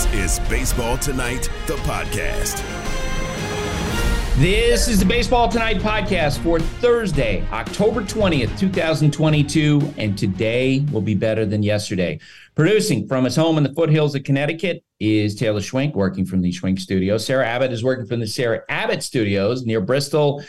[0.00, 2.56] This is Baseball Tonight, the podcast.
[4.38, 9.92] This is the Baseball Tonight podcast for Thursday, October 20th, 2022.
[9.98, 12.18] And today will be better than yesterday.
[12.54, 16.50] Producing from his home in the foothills of Connecticut is Taylor Schwenk, working from the
[16.50, 17.18] Schwenk studio.
[17.18, 20.42] Sarah Abbott is working from the Sarah Abbott studios near Bristol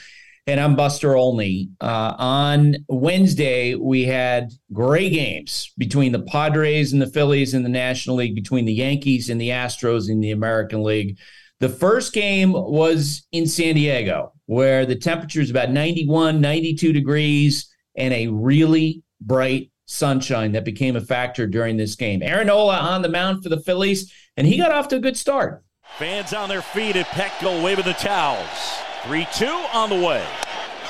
[0.47, 1.69] and I'm Buster Olney.
[1.79, 7.69] Uh, on Wednesday, we had great games between the Padres and the Phillies in the
[7.69, 11.19] National League, between the Yankees and the Astros in the American League.
[11.59, 17.71] The first game was in San Diego, where the temperature is about 91, 92 degrees,
[17.95, 22.23] and a really bright sunshine that became a factor during this game.
[22.23, 25.17] Aaron Nola on the mound for the Phillies, and he got off to a good
[25.17, 25.63] start.
[25.99, 28.81] Fans on their feet at Petco waving the towels.
[29.03, 30.23] 3 2 on the way.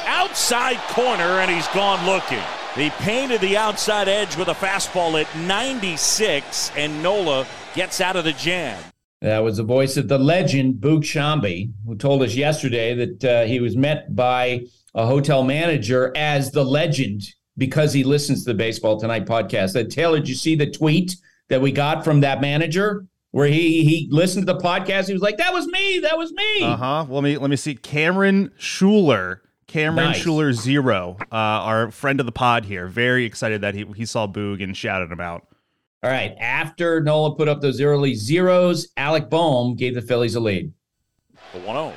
[0.06, 2.44] Outside corner, and he's gone looking.
[2.76, 8.24] He painted the outside edge with a fastball at 96, and Nola gets out of
[8.24, 8.82] the jam.
[9.22, 13.46] That was the voice of the legend, Boog Sciambi, who told us yesterday that uh,
[13.46, 17.24] he was met by a hotel manager as the legend
[17.58, 19.80] because he listens to the Baseball Tonight podcast.
[19.80, 21.16] Uh, Taylor, did you see the tweet
[21.50, 23.06] that we got from that manager?
[23.32, 25.08] Where he he listened to the podcast.
[25.08, 26.00] He was like, "That was me.
[26.00, 27.06] That was me." Uh huh.
[27.08, 27.76] Well, Let me let me see.
[27.76, 29.42] Cameron Schuler.
[29.68, 30.18] Cameron nice.
[30.18, 34.28] Schuler zero, uh, our friend of the pod here, very excited that he, he saw
[34.28, 35.48] Boog and shouted him out.
[36.04, 36.36] All right.
[36.42, 40.74] After Nola put up those early zeros, Alec Bohm gave the Phillies a lead.
[41.54, 41.94] The 1 0.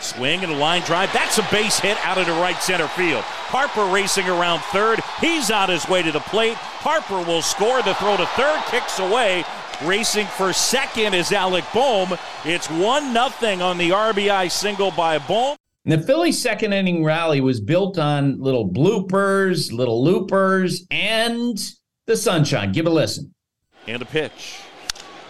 [0.00, 1.10] Swing and a line drive.
[1.12, 3.22] That's a base hit out of the right center field.
[3.24, 5.00] Harper racing around third.
[5.20, 6.54] He's on his way to the plate.
[6.54, 7.80] Harper will score.
[7.82, 9.44] The throw to third kicks away.
[9.84, 12.16] Racing for second is Alec Bohm.
[12.46, 15.58] It's 1 0 on the RBI single by Bohm.
[15.84, 21.58] the Phillies' second inning rally was built on little bloopers, little loopers, and
[22.06, 22.72] the sunshine.
[22.72, 23.34] Give a listen.
[23.86, 24.60] And a pitch.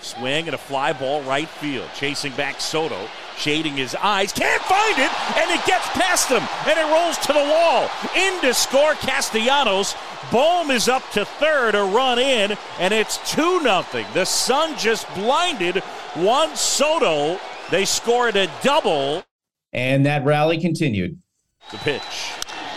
[0.00, 1.90] Swing and a fly ball right field.
[1.96, 6.78] Chasing back Soto shading his eyes, can't find it, and it gets past him, and
[6.78, 7.90] it rolls to the wall.
[8.16, 9.94] In to score Castellanos.
[10.32, 13.84] Bohm is up to third, a run in, and it's 2 0.
[14.12, 15.76] The sun just blinded
[16.16, 17.38] Juan Soto.
[17.70, 19.24] They scored a double.
[19.72, 21.20] And that rally continued.
[21.70, 22.32] The pitch.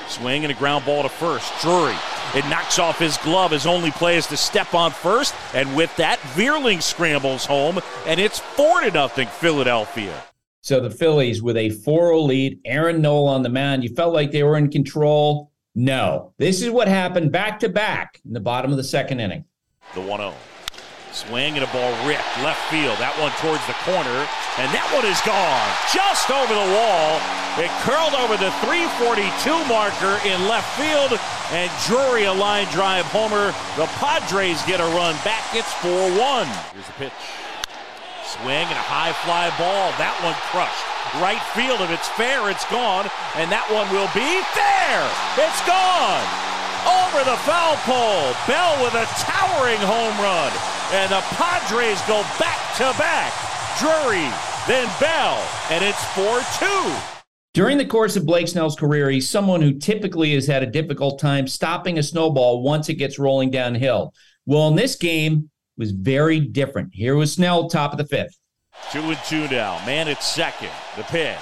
[0.07, 1.51] Swing and a ground ball to first.
[1.61, 1.95] Drury.
[2.35, 3.51] It knocks off his glove.
[3.51, 5.33] His only play is to step on first.
[5.53, 10.23] And with that, Vierling scrambles home, and it's 4 0 Philadelphia.
[10.61, 13.83] So the Phillies with a 4-0 lead, Aaron Nola on the mound.
[13.83, 15.51] You felt like they were in control.
[15.73, 16.33] No.
[16.37, 19.45] This is what happened back to back in the bottom of the second inning.
[19.95, 20.33] The 1-0.
[21.11, 22.93] Swing and a ball ripped left field.
[23.01, 24.19] That one towards the corner,
[24.61, 27.17] and that one is gone just over the wall.
[27.57, 29.25] It curled over the 342
[29.65, 31.17] marker in left field,
[31.49, 33.49] and Drury a line drive homer.
[33.73, 35.49] The Padres get a run back.
[35.57, 36.45] It's 4-1.
[36.77, 37.48] Here's the pitch.
[38.29, 39.89] Swing and a high fly ball.
[39.97, 40.85] That one crushed.
[41.17, 41.81] Right field.
[41.81, 43.09] If it's fair, it's gone.
[43.33, 45.01] And that one will be fair.
[45.33, 46.21] It's gone.
[46.85, 48.29] Over the foul pole.
[48.45, 50.53] Bell with a towering home run.
[50.93, 53.33] And the Padres go back to back.
[53.81, 54.29] Drury,
[54.69, 55.41] then Bell.
[55.73, 56.93] And it's 4 2.
[57.57, 61.17] During the course of Blake Snell's career, he's someone who typically has had a difficult
[61.17, 64.13] time stopping a snowball once it gets rolling downhill.
[64.45, 66.93] Well, in this game, was very different.
[66.93, 68.37] Here was Snell, top of the fifth.
[68.91, 69.83] Two and two now.
[69.85, 70.69] Man at second.
[70.95, 71.37] The pitch.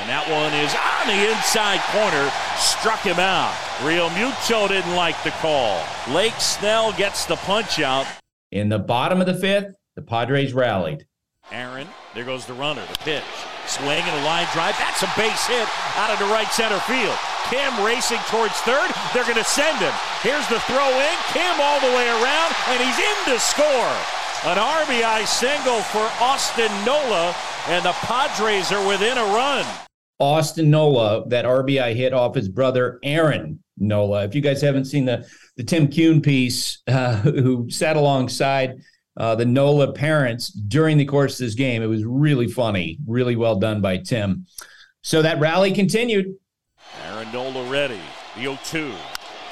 [0.00, 2.30] And that one is on the inside corner.
[2.56, 3.54] Struck him out.
[3.78, 5.82] Realmuto didn't like the call.
[6.06, 8.06] Blake Snell gets the punch out.
[8.52, 11.06] In the bottom of the fifth, the Padres rallied.
[11.52, 12.82] Aaron, there goes the runner.
[12.92, 13.24] The pitch.
[13.66, 14.76] Swing and a line drive.
[14.78, 17.16] That's a base hit out of the right center field.
[17.48, 18.90] Kim racing towards third.
[19.12, 19.92] They're going to send him.
[20.22, 21.16] Here's the throw in.
[21.32, 23.92] Kim all the way around, and he's in to score.
[24.44, 27.34] An RBI single for Austin Nola,
[27.68, 29.64] and the Padres are within a run.
[30.18, 34.24] Austin Nola, that RBI hit off his brother Aaron Nola.
[34.24, 38.80] If you guys haven't seen the the Tim Kuhn piece, uh, who sat alongside
[39.16, 41.82] uh, the Nola parents during the course of this game.
[41.82, 44.46] It was really funny, really well done by Tim.
[45.02, 46.34] So that rally continued.
[47.06, 48.00] Aaron Nola ready.
[48.34, 48.92] The 0 2.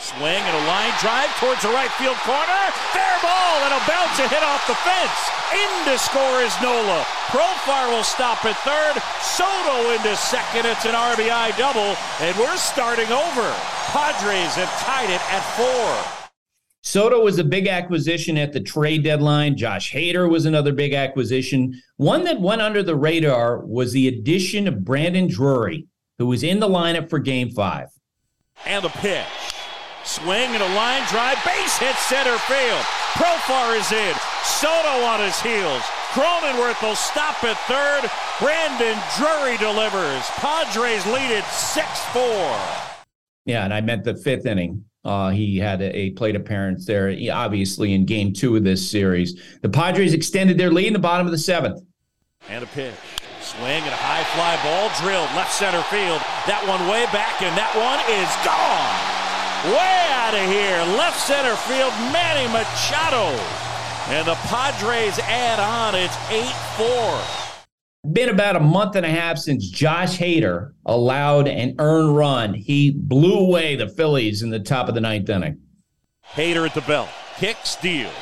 [0.02, 2.62] Swing and a line drive towards the right field corner.
[2.90, 5.14] Fair ball and a bounce and hit off the fence.
[5.54, 7.04] In to score is Nola.
[7.30, 8.98] Profar will stop at third.
[9.22, 10.66] Soto into second.
[10.66, 13.46] It's an RBI double, and we're starting over.
[13.94, 16.21] Padres have tied it at four.
[16.82, 19.56] Soto was a big acquisition at the trade deadline.
[19.56, 21.81] Josh Hader was another big acquisition.
[21.96, 25.87] One that went under the radar was the addition of Brandon Drury,
[26.19, 27.87] who was in the lineup for game five.
[28.67, 29.26] And the pitch.
[30.05, 31.38] Swing and a line drive.
[31.44, 32.84] Base hit center field.
[33.14, 34.14] Profar is in.
[34.43, 35.82] Soto on his heels.
[36.11, 38.11] Cronenworth will stop at third.
[38.40, 40.26] Brandon Drury delivers.
[40.43, 42.23] Padres lead it 6 4.
[43.46, 44.84] Yeah, and I meant the fifth inning.
[45.04, 48.88] Uh, he had a, a, plate appearance there, he, obviously in game two of this
[48.88, 49.40] series.
[49.60, 51.82] The Padres extended their lead in the bottom of the seventh.
[52.49, 52.94] And a pitch.
[53.40, 56.22] Swing and a high fly ball drilled left center field.
[56.46, 58.94] That one way back, and that one is gone.
[59.75, 60.78] Way out of here.
[60.96, 63.34] Left center field, Manny Machado.
[64.14, 65.94] And the Padres add on.
[65.94, 66.46] It's 8
[66.78, 67.51] 4
[68.10, 72.52] been about a month and a half since Josh Hader allowed an earned run.
[72.52, 75.60] He blew away the Phillies in the top of the ninth inning.
[76.34, 77.08] Hader at the belt.
[77.38, 78.12] Kicks, deals.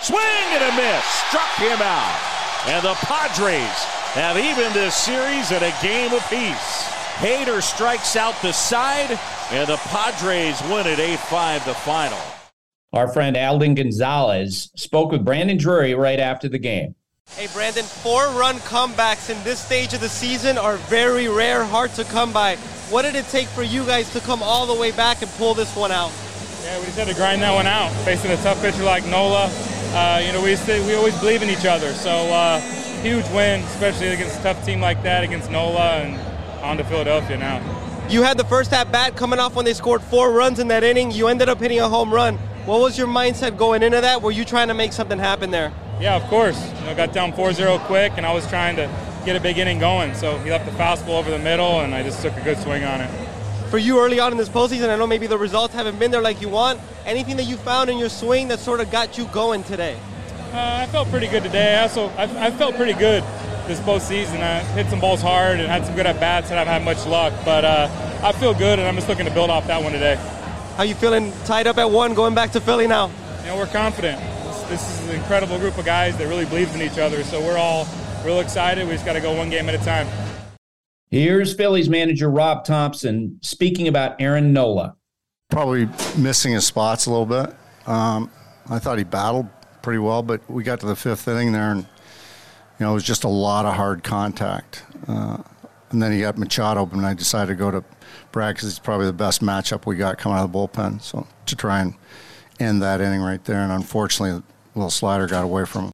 [0.00, 1.04] Swing and a miss.
[1.04, 2.20] Struck him out.
[2.66, 3.84] And the Padres
[4.14, 6.88] have evened this series at a game apiece.
[7.18, 9.18] Hader strikes out the side,
[9.50, 12.18] and the Padres win it 8 5 the final.
[12.92, 16.94] Our friend Alden Gonzalez spoke with Brandon Drury right after the game.
[17.36, 21.92] Hey, Brandon, four run comebacks in this stage of the season are very rare, hard
[21.92, 22.56] to come by.
[22.90, 25.54] What did it take for you guys to come all the way back and pull
[25.54, 26.10] this one out?
[26.64, 27.92] Yeah, we just had to grind that one out.
[28.04, 29.48] Facing a tough pitcher like Nola,
[29.92, 31.92] uh, you know, we, we always believe in each other.
[31.94, 32.58] So, uh,
[33.02, 36.16] huge win, especially against a tough team like that, against Nola, and
[36.64, 37.62] on to Philadelphia now.
[38.08, 40.82] You had the first at bat coming off when they scored four runs in that
[40.82, 41.12] inning.
[41.12, 42.36] You ended up hitting a home run.
[42.64, 44.22] What was your mindset going into that?
[44.22, 45.72] Were you trying to make something happen there?
[46.00, 46.64] Yeah, of course.
[46.78, 48.88] You know, got down 4-0 quick, and I was trying to
[49.24, 50.14] get a big inning going.
[50.14, 52.84] So he left the fastball over the middle, and I just took a good swing
[52.84, 53.10] on it.
[53.68, 56.22] For you early on in this postseason, I know maybe the results haven't been there
[56.22, 56.80] like you want.
[57.04, 59.98] Anything that you found in your swing that sort of got you going today?
[60.52, 61.76] Uh, I felt pretty good today.
[61.76, 63.22] I also I, I felt pretty good
[63.66, 64.40] this postseason.
[64.40, 66.84] I hit some balls hard and had some good at bats, and I haven't had
[66.84, 67.34] much luck.
[67.44, 70.14] But uh, I feel good, and I'm just looking to build off that one today.
[70.76, 71.32] How you feeling?
[71.44, 73.10] Tied up at one, going back to Philly now.
[73.40, 74.18] You know, we're confident
[75.08, 77.22] an incredible group of guys that really believes in each other.
[77.24, 77.86] So we're all
[78.24, 78.86] real excited.
[78.86, 80.06] We just got to go one game at a time.
[81.10, 84.96] Here's Phillies manager Rob Thomson speaking about Aaron Nola.
[85.50, 85.88] Probably
[86.18, 87.54] missing his spots a little bit.
[87.86, 88.30] Um,
[88.68, 89.48] I thought he battled
[89.80, 91.80] pretty well, but we got to the fifth inning there, and
[92.78, 94.84] you know it was just a lot of hard contact.
[95.06, 95.38] Uh,
[95.90, 97.82] and then he got Machado, and I decided to go to
[98.30, 101.00] Brad because it's probably the best matchup we got coming out of the bullpen.
[101.00, 101.94] So to try and
[102.60, 104.42] end that inning right there, and unfortunately,
[104.78, 105.92] little slider got away from him.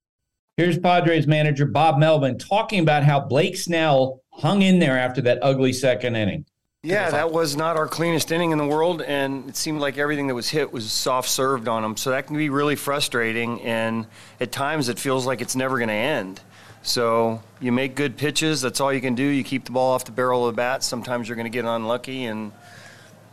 [0.57, 5.41] Here's Padres manager Bob Melvin talking about how Blake Snell hung in there after that
[5.43, 6.45] ugly second inning.
[6.85, 10.27] Yeah, that was not our cleanest inning in the world, and it seemed like everything
[10.27, 11.97] that was hit was soft served on him.
[11.97, 14.07] So that can be really frustrating, and
[14.39, 16.41] at times it feels like it's never going to end.
[16.83, 18.61] So you make good pitches.
[18.61, 19.25] That's all you can do.
[19.25, 20.83] You keep the ball off the barrel of the bat.
[20.85, 22.53] Sometimes you're going to get unlucky, and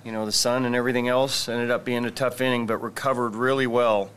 [0.06, 3.36] you know the sun and everything else ended up being a tough inning, but recovered
[3.36, 4.10] really well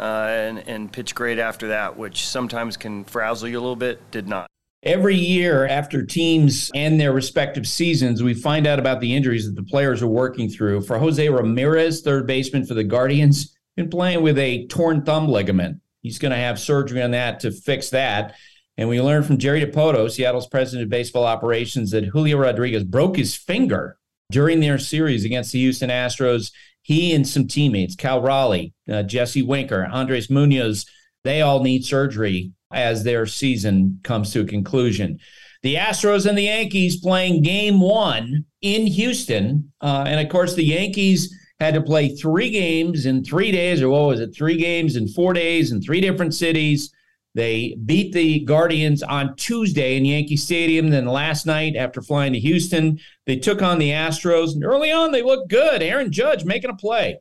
[0.00, 4.10] Uh, and, and pitch great after that, which sometimes can frazzle you a little bit,
[4.10, 4.46] did not.
[4.82, 9.56] Every year after teams end their respective seasons, we find out about the injuries that
[9.56, 10.80] the players are working through.
[10.80, 15.82] For Jose Ramirez, third baseman for the Guardians, been playing with a torn thumb ligament.
[16.00, 18.36] He's going to have surgery on that to fix that.
[18.78, 23.18] And we learned from Jerry Dipoto, Seattle's president of baseball operations, that Julio Rodriguez broke
[23.18, 23.98] his finger
[24.32, 26.52] during their series against the Houston Astros
[26.90, 30.84] he and some teammates, Cal Raleigh, uh, Jesse Winker, Andres Munoz,
[31.22, 35.20] they all need surgery as their season comes to a conclusion.
[35.62, 39.70] The Astros and the Yankees playing game one in Houston.
[39.80, 43.90] Uh, and of course, the Yankees had to play three games in three days, or
[43.90, 44.34] what was it?
[44.34, 46.92] Three games in four days in three different cities.
[47.34, 50.90] They beat the Guardians on Tuesday in Yankee Stadium.
[50.90, 54.54] Then last night, after flying to Houston, they took on the Astros.
[54.54, 55.82] And early on, they looked good.
[55.82, 57.20] Aaron Judge making a play.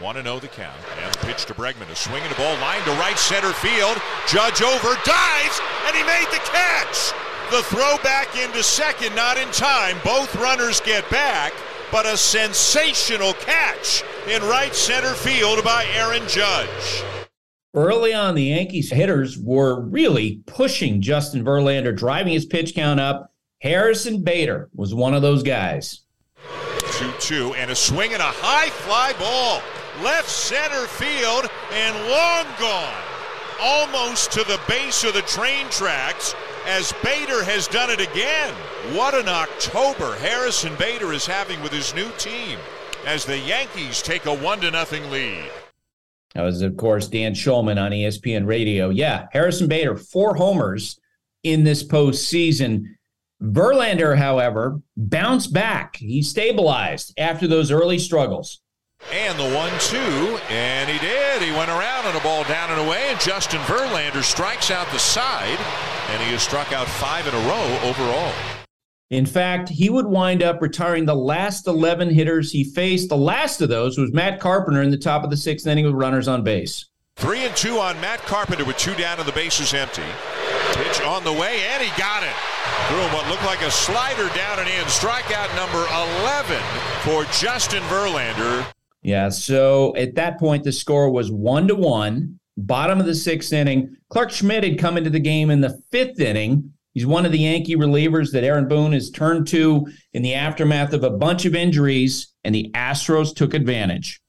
[0.00, 0.76] Want to know the count.
[1.02, 1.90] And pitch to Bregman.
[1.90, 4.00] A swing and a ball line to right center field.
[4.28, 7.12] Judge over, dives, and he made the catch.
[7.50, 9.98] The throw back into second, not in time.
[10.04, 11.52] Both runners get back,
[11.90, 17.04] but a sensational catch in right center field by Aaron Judge.
[17.74, 23.32] Early on, the Yankees hitters were really pushing Justin Verlander, driving his pitch count up.
[23.62, 26.00] Harrison Bader was one of those guys.
[26.98, 29.62] 2 2, and a swing and a high fly ball.
[30.04, 33.02] Left center field and long gone.
[33.60, 36.34] Almost to the base of the train tracks
[36.66, 38.52] as Bader has done it again.
[38.94, 42.58] What an October Harrison Bader is having with his new team
[43.06, 45.50] as the Yankees take a 1 0 lead.
[46.34, 48.88] That was, of course, Dan Shulman on ESPN Radio.
[48.88, 50.98] Yeah, Harrison Bader, four homers
[51.42, 52.84] in this postseason.
[53.42, 55.96] Verlander, however, bounced back.
[55.96, 58.60] He stabilized after those early struggles.
[59.12, 61.42] And the one two, and he did.
[61.42, 64.98] He went around on a ball down and away, and Justin Verlander strikes out the
[64.98, 65.58] side,
[66.10, 68.61] and he has struck out five in a row overall.
[69.12, 73.10] In fact, he would wind up retiring the last 11 hitters he faced.
[73.10, 75.92] The last of those was Matt Carpenter in the top of the sixth inning with
[75.92, 76.86] runners on base.
[77.16, 80.00] Three and two on Matt Carpenter with two down and the bases empty.
[80.72, 82.32] Pitch on the way, and he got it.
[82.88, 84.84] Threw him what looked like a slider down and in.
[84.86, 85.84] Strikeout number
[86.22, 86.56] 11
[87.02, 88.66] for Justin Verlander.
[89.02, 93.52] Yeah, so at that point, the score was one to one, bottom of the sixth
[93.52, 93.94] inning.
[94.08, 96.72] Clarke Schmidt had come into the game in the fifth inning.
[96.92, 100.92] He's one of the Yankee relievers that Aaron Boone has turned to in the aftermath
[100.92, 104.20] of a bunch of injuries, and the Astros took advantage.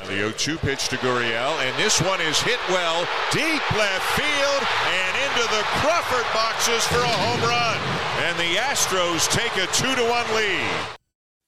[0.00, 4.04] Now the 0 2 pitch to Gurriel, and this one is hit well, deep left
[4.20, 7.78] field, and into the Crawford boxes for a home run.
[8.26, 10.98] And the Astros take a 2 to 1 lead.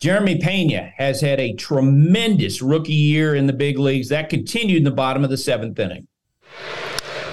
[0.00, 4.08] Jeremy Pena has had a tremendous rookie year in the big leagues.
[4.08, 6.08] That continued in the bottom of the seventh inning.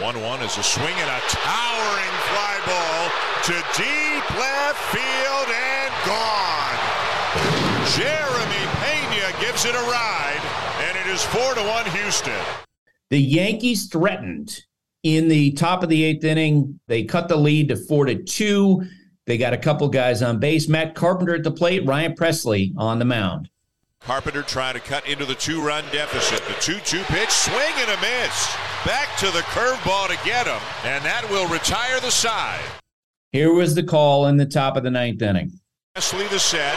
[0.01, 1.98] 1 1 is a swing and a ball
[3.49, 6.77] to deep left field and gone.
[7.97, 10.41] Jeremy Pena gives it a ride,
[10.81, 12.39] and it is 4 to 1 Houston.
[13.09, 14.55] The Yankees threatened
[15.01, 16.79] in the top of the eighth inning.
[16.85, 18.83] They cut the lead to 4 to 2.
[19.25, 20.69] They got a couple guys on base.
[20.69, 23.49] Matt Carpenter at the plate, Ryan Pressly on the mound.
[23.99, 26.43] Carpenter trying to cut into the two run deficit.
[26.47, 28.55] The 2 2 pitch, swing and a miss.
[28.85, 32.61] Back to the curveball to get him, and that will retire the side.
[33.31, 35.51] Here was the call in the top of the ninth inning.
[35.95, 36.75] Pressly the set,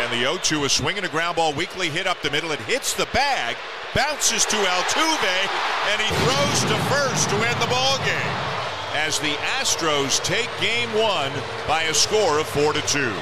[0.00, 2.50] and the 0 2 is swinging a ground ball weakly hit up the middle.
[2.50, 3.56] It hits the bag,
[3.94, 5.48] bounces to Altuve,
[5.92, 8.54] and he throws to first to end the ball game
[8.94, 11.32] as the Astros take game one
[11.66, 13.14] by a score of four to two.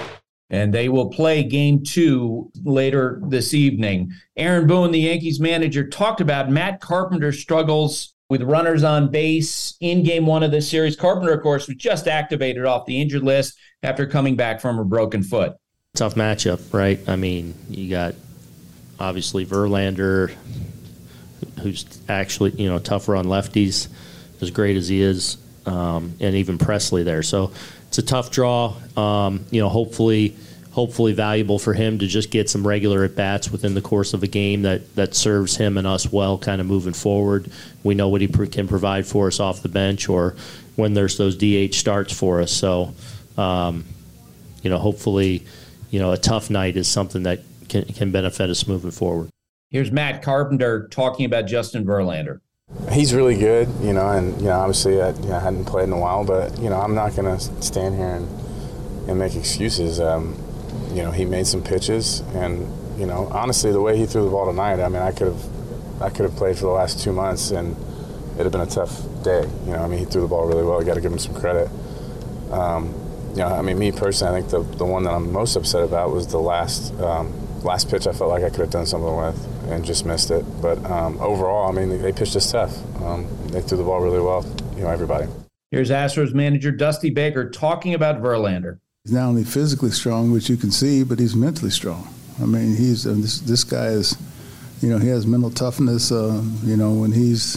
[0.50, 4.10] And they will play game two later this evening.
[4.36, 10.02] Aaron Boone, the Yankees manager, talked about Matt Carpenter's struggles with runners on base in
[10.02, 10.96] game one of this series.
[10.96, 14.84] Carpenter, of course, was just activated off the injured list after coming back from a
[14.86, 15.54] broken foot.
[15.94, 16.98] Tough matchup, right?
[17.06, 18.14] I mean, you got
[18.98, 20.34] obviously Verlander,
[21.60, 23.88] who's actually, you know, tougher on lefties,
[24.40, 25.36] as great as he is
[25.66, 27.22] um, and even Pressly there.
[27.22, 27.52] So
[27.88, 28.74] it's a tough draw.
[28.96, 30.38] Um, you know, hopefully,
[30.72, 34.22] hopefully valuable for him to just get some regular at bats within the course of
[34.22, 37.50] a game that that serves him and us well, kind of moving forward.
[37.84, 40.34] We know what he pr- can provide for us off the bench or
[40.76, 42.50] when there's those DH starts for us.
[42.50, 42.94] So,
[43.36, 43.84] um,
[44.62, 45.44] you know, hopefully,
[45.90, 49.28] you know, a tough night is something that can, can benefit us moving forward.
[49.70, 52.40] Here's Matt Carpenter talking about Justin Verlander.
[52.90, 55.92] He's really good, you know, and you know, obviously I, you know, hadn't played in
[55.92, 58.28] a while, but you know, I'm not going to stand here and,
[59.10, 60.00] and make excuses.
[60.00, 60.34] Um,
[60.94, 62.60] you know, he made some pitches, and
[62.98, 66.02] you know, honestly, the way he threw the ball tonight, I mean, I could have,
[66.02, 67.76] I could have played for the last two months, and
[68.34, 69.48] it'd have been a tough day.
[69.66, 70.80] You know, I mean, he threw the ball really well.
[70.80, 71.68] You got to give him some credit.
[72.50, 72.94] Um,
[73.30, 75.82] you know, I mean, me personally, I think the the one that I'm most upset
[75.82, 77.32] about was the last um,
[77.64, 78.06] last pitch.
[78.06, 80.44] I felt like I could have done something with and just missed it.
[80.60, 82.76] But um, overall, I mean, they pitched us tough.
[83.02, 84.44] Um, they threw the ball really well,
[84.76, 85.26] you know, everybody.
[85.70, 88.80] Here's Astros manager Dusty Baker talking about Verlander.
[89.04, 92.08] He's not only physically strong, which you can see, but he's mentally strong.
[92.40, 94.16] I mean, he's uh, this this guy is,
[94.80, 96.12] you know, he has mental toughness.
[96.12, 97.56] Uh, you know, when he's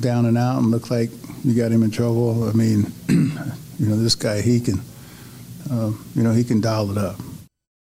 [0.00, 1.10] down and out and look like
[1.44, 2.48] you got him in trouble.
[2.48, 4.80] I mean, you know, this guy he can,
[5.70, 7.16] uh, you know, he can dial it up.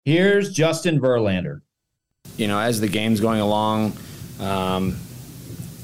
[0.06, 1.62] Here's Justin Verlander
[2.40, 3.94] you know, as the game's going along,
[4.40, 4.98] um,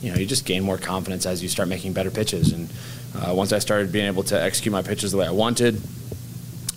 [0.02, 2.54] you know, you just gain more confidence as you start making better pitches.
[2.54, 2.70] And
[3.14, 5.82] uh, once I started being able to execute my pitches the way I wanted,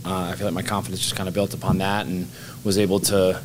[0.04, 2.28] uh, I feel like my confidence just kind of built upon that and
[2.64, 3.40] was able to.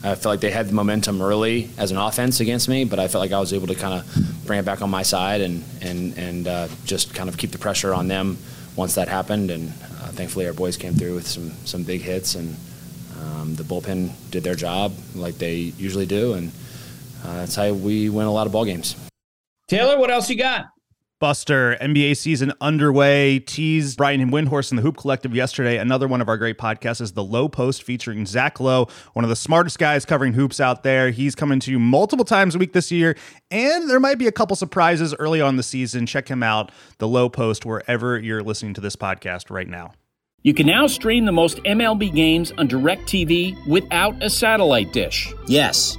[0.00, 3.08] I felt like they had the momentum early as an offense against me, but I
[3.08, 5.64] felt like I was able to kind of bring it back on my side and
[5.80, 8.38] and and uh, just kind of keep the pressure on them
[8.76, 9.50] once that happened.
[9.50, 12.56] And uh, thankfully, our boys came through with some some big hits and
[13.20, 16.52] um, the bullpen did their job like they usually do, and
[17.24, 18.94] uh, that's how we win a lot of ball games.
[19.68, 20.66] Taylor, what else you got?
[21.20, 23.40] Buster, NBA season underway.
[23.40, 25.76] Teased Brian Windhorst and the Hoop Collective yesterday.
[25.78, 29.28] Another one of our great podcasts is The Low Post featuring Zach Lowe, one of
[29.28, 31.10] the smartest guys covering hoops out there.
[31.10, 33.16] He's coming to you multiple times a week this year,
[33.50, 36.06] and there might be a couple surprises early on the season.
[36.06, 39.90] Check him out, The Low Post, wherever you're listening to this podcast right now.
[40.42, 45.32] You can now stream the most MLB games on DirecTV without a satellite dish.
[45.48, 45.98] Yes,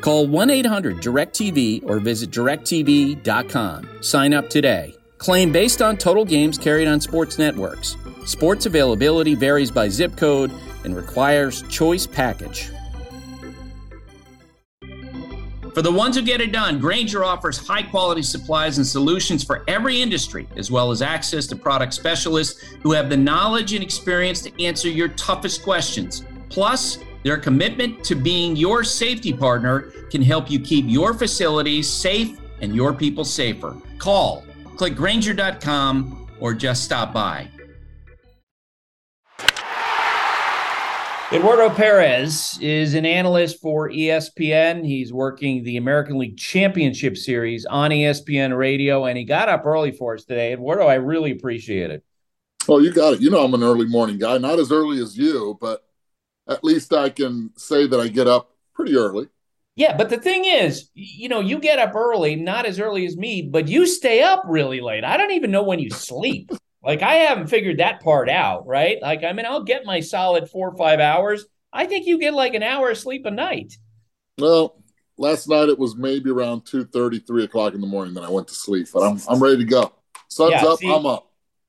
[0.00, 4.02] Call 1 800 DirecTV or visit directv.com.
[4.02, 4.94] Sign up today.
[5.18, 7.96] Claim based on total games carried on sports networks.
[8.24, 10.52] Sports availability varies by zip code
[10.84, 12.70] and requires choice package.
[15.76, 19.62] For the ones who get it done, Grainger offers high quality supplies and solutions for
[19.68, 24.40] every industry, as well as access to product specialists who have the knowledge and experience
[24.40, 26.24] to answer your toughest questions.
[26.48, 32.38] Plus, their commitment to being your safety partner can help you keep your facilities safe
[32.60, 33.76] and your people safer.
[33.98, 34.44] Call,
[34.76, 37.48] click Grainger.com, or just stop by.
[41.32, 44.86] Eduardo Perez is an analyst for ESPN.
[44.86, 49.90] He's working the American League Championship Series on ESPN Radio, and he got up early
[49.90, 50.52] for us today.
[50.52, 52.04] Eduardo, I really appreciate it.
[52.68, 53.20] Oh, you got it.
[53.20, 55.85] You know, I'm an early morning guy, not as early as you, but
[56.48, 59.28] at least I can say that I get up pretty early.
[59.74, 63.16] Yeah, but the thing is, you know, you get up early, not as early as
[63.16, 65.04] me, but you stay up really late.
[65.04, 66.50] I don't even know when you sleep.
[66.82, 69.02] Like I haven't figured that part out, right?
[69.02, 71.44] Like I mean, I'll get my solid four or five hours.
[71.72, 73.76] I think you get like an hour of sleep a night.
[74.38, 74.80] Well,
[75.18, 78.46] last night it was maybe around 2 3 o'clock in the morning that I went
[78.48, 79.92] to sleep, but I'm I'm ready to go.
[80.28, 81.25] Sun's yeah, up, see, I'm up.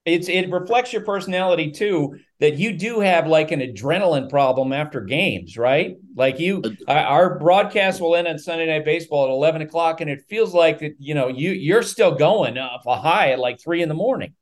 [0.08, 5.02] It's it reflects your personality too that you do have like an adrenaline problem after
[5.02, 5.98] games, right?
[6.16, 10.24] Like you, our broadcast will end on Sunday Night Baseball at eleven o'clock, and it
[10.30, 13.82] feels like that you know you you're still going off a high at like three
[13.82, 14.34] in the morning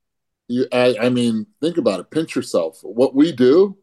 [0.48, 2.12] you, I, I mean, think about it.
[2.12, 2.80] Pinch yourself.
[2.84, 3.78] What we do,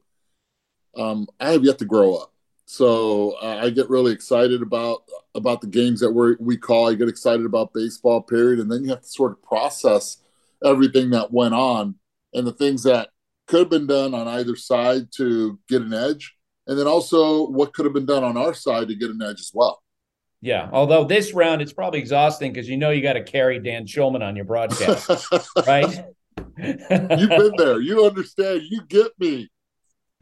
[0.97, 2.33] um, I have yet to grow up.
[2.67, 5.03] So uh, I get really excited about
[5.35, 6.91] about the games that we we call.
[6.91, 10.19] I get excited about baseball, period, and then you have to sort of process
[10.65, 11.97] everything that went on
[12.35, 13.11] and the things that
[13.47, 16.35] could have been done on either side to get an edge,
[16.67, 19.41] and then also what could have been done on our side to get an edge
[19.41, 19.83] as well.
[20.41, 23.87] Yeah, although this round it's probably exhausting because you know you got to carry Dan
[23.87, 25.09] Shulman on your broadcast,
[25.67, 26.05] right?
[26.59, 27.81] You've been there.
[27.81, 28.63] You understand.
[28.69, 29.49] You get me.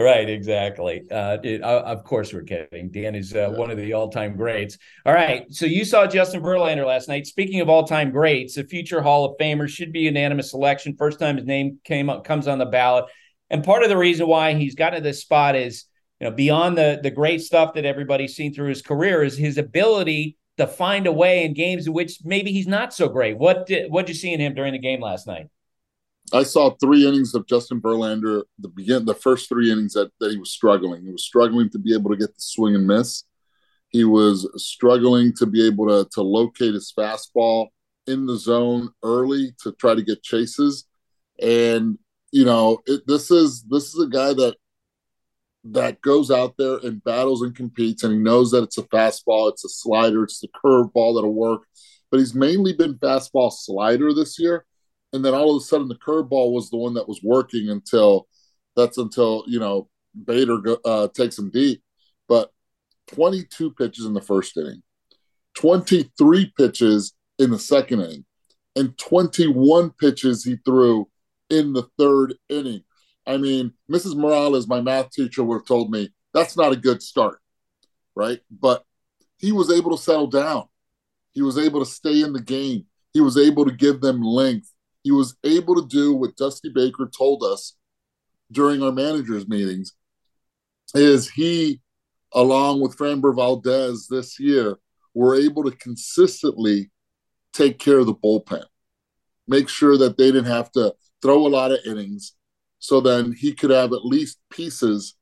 [0.01, 1.03] Right, exactly.
[1.11, 2.91] Uh, it, uh, of course, we're kidding.
[2.91, 4.79] Dan is uh, one of the all-time greats.
[5.05, 7.27] All right, so you saw Justin Verlander last night.
[7.27, 10.97] Speaking of all-time greats, a future Hall of Famer should be unanimous selection.
[10.97, 13.05] First time his name came up comes on the ballot,
[13.51, 15.85] and part of the reason why he's gotten to this spot is,
[16.19, 19.59] you know, beyond the the great stuff that everybody's seen through his career, is his
[19.59, 23.37] ability to find a way in games in which maybe he's not so great.
[23.37, 25.49] What did what did you see in him during the game last night?
[26.33, 28.43] I saw three innings of Justin Verlander.
[28.59, 31.05] The begin the first three innings that, that he was struggling.
[31.05, 33.25] He was struggling to be able to get the swing and miss.
[33.89, 37.69] He was struggling to be able to to locate his fastball
[38.07, 40.87] in the zone early to try to get chases.
[41.41, 41.99] And
[42.33, 44.57] you know, it, this is this is a guy that
[45.65, 49.51] that goes out there and battles and competes, and he knows that it's a fastball,
[49.51, 51.63] it's a slider, it's the curveball that'll work.
[52.11, 54.65] But he's mainly been fastball slider this year
[55.13, 58.29] and then all of a sudden the curveball was the one that was working until
[58.77, 59.89] that's until you know
[60.25, 61.83] Bader uh, takes him deep.
[62.29, 62.51] But
[63.09, 64.83] 22 pitches in the first inning,
[65.55, 68.25] 23 pitches in the second inning,
[68.77, 71.09] and 21 pitches he threw
[71.49, 72.83] in the third inning.
[73.27, 74.17] I mean, Mrs.
[74.17, 77.41] Morales, my math teacher, would have told me that's not a good start,
[78.15, 78.41] right?
[78.51, 78.85] But
[79.39, 80.65] he was able to settle down.
[81.33, 82.87] He was able to stay in the game.
[83.13, 87.11] He was able to give them length he was able to do what Dusty Baker
[87.17, 87.77] told us
[88.53, 89.93] during our managers meetings
[90.95, 91.81] is he
[92.33, 94.79] along with Framber Valdez this year
[95.15, 96.91] were able to consistently
[97.53, 98.65] take care of the bullpen
[99.47, 102.35] make sure that they didn't have to throw a lot of innings
[102.79, 105.17] so then he could have at least pieces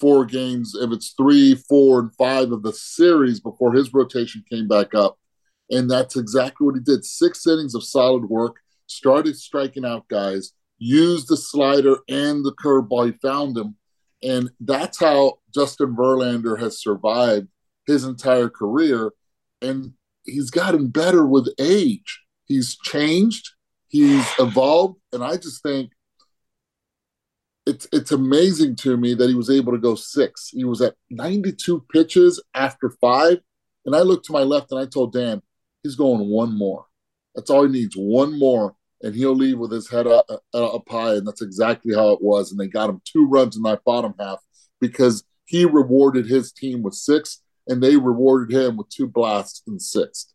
[0.00, 4.68] four games if it's three four and five of the series before his rotation came
[4.68, 5.18] back up.
[5.70, 7.04] And that's exactly what he did.
[7.04, 13.06] Six innings of solid work started striking out guys, used the slider and the curveball.
[13.06, 13.76] He found them.
[14.22, 17.48] And that's how Justin Verlander has survived
[17.86, 19.12] his entire career.
[19.60, 19.92] And
[20.24, 22.22] he's gotten better with age.
[22.46, 23.50] He's changed,
[23.88, 24.98] he's evolved.
[25.12, 25.92] And I just think
[27.66, 30.50] it's it's amazing to me that he was able to go six.
[30.50, 33.38] He was at 92 pitches after five.
[33.86, 35.42] And I looked to my left and I told Dan,
[35.82, 36.86] he's going one more.
[37.34, 41.14] That's all he needs, one more, and he'll leave with his head up, up high.
[41.14, 42.50] And that's exactly how it was.
[42.50, 44.38] And they got him two runs in that bottom half
[44.80, 49.78] because he rewarded his team with six, and they rewarded him with two blasts in
[49.78, 50.32] sixth.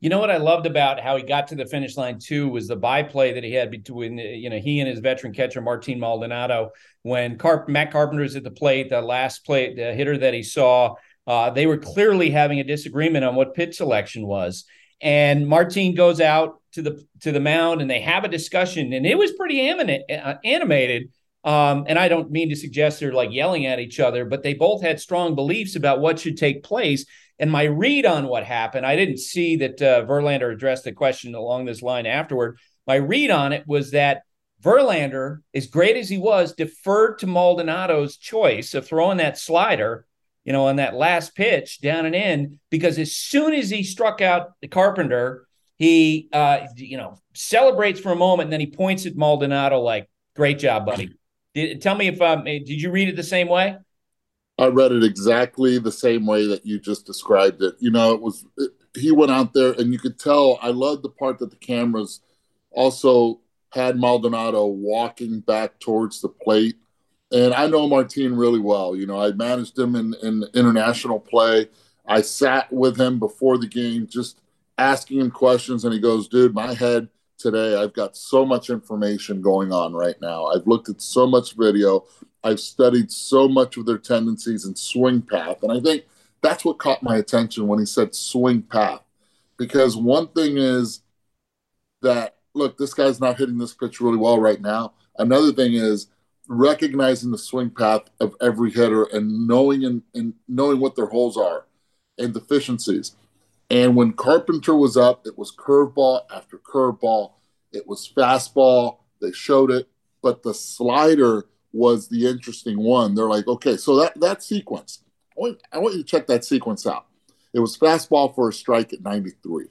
[0.00, 2.66] You know what I loved about how he got to the finish line too was
[2.66, 6.70] the byplay that he had between you know he and his veteran catcher Martin Maldonado
[7.02, 10.96] when Carp- Matt Carpenter's at the plate, the last plate, the hitter that he saw,
[11.28, 14.64] uh, they were clearly having a disagreement on what pitch selection was.
[15.02, 19.04] And Martin goes out to the to the mound and they have a discussion, and
[19.04, 21.10] it was pretty uh, animated.
[21.44, 24.54] Um, and I don't mean to suggest they're like yelling at each other, but they
[24.54, 27.04] both had strong beliefs about what should take place.
[27.38, 31.34] And my read on what happened, I didn't see that uh, Verlander addressed the question
[31.34, 32.58] along this line afterward.
[32.86, 34.22] My read on it was that
[34.62, 40.06] Verlander, as great as he was, deferred to Maldonado's choice of throwing that slider,
[40.44, 44.20] you know, on that last pitch down and in, because as soon as he struck
[44.20, 45.46] out the Carpenter,
[45.78, 50.08] he, uh, you know, celebrates for a moment and then he points at Maldonado like,
[50.36, 51.10] "Great job, buddy."
[51.54, 53.76] Did, tell me if um, did you read it the same way?
[54.58, 57.74] I read it exactly the same way that you just described it.
[57.78, 60.58] You know, it was it, he went out there, and you could tell.
[60.62, 62.20] I love the part that the cameras
[62.70, 66.76] also had Maldonado walking back towards the plate.
[67.32, 68.94] And I know Martin really well.
[68.94, 71.68] You know, I managed him in, in international play.
[72.06, 74.40] I sat with him before the game, just
[74.76, 77.08] asking him questions, and he goes, "Dude, my head."
[77.42, 77.74] today.
[77.74, 80.46] I've got so much information going on right now.
[80.46, 82.06] I've looked at so much video.
[82.44, 85.62] I've studied so much of their tendencies and swing path.
[85.62, 86.04] And I think
[86.40, 89.02] that's what caught my attention when he said swing path.
[89.58, 91.00] Because one thing is
[92.00, 94.94] that, look, this guy's not hitting this pitch really well right now.
[95.18, 96.08] Another thing is
[96.52, 101.36] recognizing the swing path of every hitter and knowing and, and knowing what their holes
[101.36, 101.66] are
[102.18, 103.16] and deficiencies.
[103.70, 107.32] And when Carpenter was up, it was curveball after curveball.
[107.72, 108.98] It was fastball.
[109.20, 109.88] They showed it,
[110.20, 113.14] but the slider was the interesting one.
[113.14, 116.44] They're like, okay, so that that sequence, I want, I want you to check that
[116.44, 117.06] sequence out.
[117.54, 119.66] It was fastball for a strike at 93.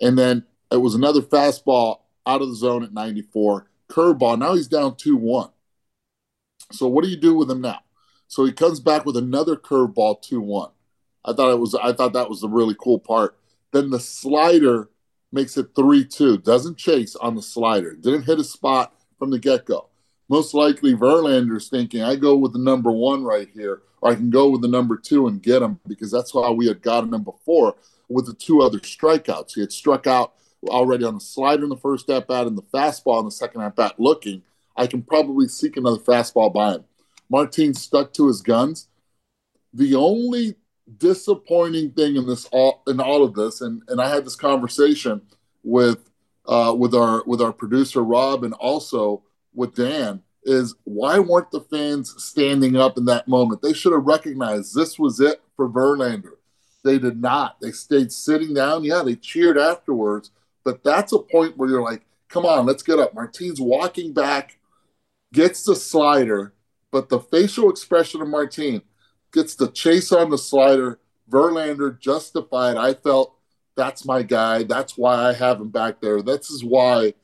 [0.00, 4.38] And then it was another fastball out of the zone at 94, curveball.
[4.38, 5.50] Now he's down 2 1.
[6.72, 7.80] So what do you do with him now?
[8.28, 10.70] So he comes back with another curveball 2 1.
[11.24, 13.36] I thought it was I thought that was the really cool part.
[13.72, 14.90] Then the slider
[15.32, 16.38] makes it 3 2.
[16.38, 17.94] Doesn't chase on the slider.
[17.94, 19.90] Didn't hit a spot from the get go
[20.30, 24.30] most likely Verlander's thinking, I go with the number one right here, or I can
[24.30, 27.24] go with the number two and get him because that's how we had gotten him
[27.24, 27.74] before
[28.08, 29.54] with the two other strikeouts.
[29.54, 30.34] He had struck out
[30.68, 33.60] already on the slider in the first at bat and the fastball in the second
[33.62, 34.42] at bat looking.
[34.76, 36.84] I can probably seek another fastball by him.
[37.28, 38.88] Martin stuck to his guns.
[39.72, 40.56] The only
[40.98, 45.22] disappointing thing in this all in all of this, and, and I had this conversation
[45.62, 46.10] with
[46.46, 49.22] uh, with our with our producer Rob and also
[49.54, 53.62] with Dan is why weren't the fans standing up in that moment?
[53.62, 56.36] They should have recognized this was it for Verlander.
[56.82, 57.60] They did not.
[57.60, 58.84] They stayed sitting down.
[58.84, 60.30] Yeah, they cheered afterwards,
[60.64, 63.14] but that's a point where you're like, come on, let's get up.
[63.14, 64.56] Martin's walking back,
[65.32, 66.54] gets the slider,
[66.90, 68.82] but the facial expression of Martin
[69.32, 70.98] gets the chase on the slider.
[71.30, 72.76] Verlander justified.
[72.76, 73.36] I felt
[73.76, 74.64] that's my guy.
[74.64, 76.22] That's why I have him back there.
[76.22, 77.14] This is why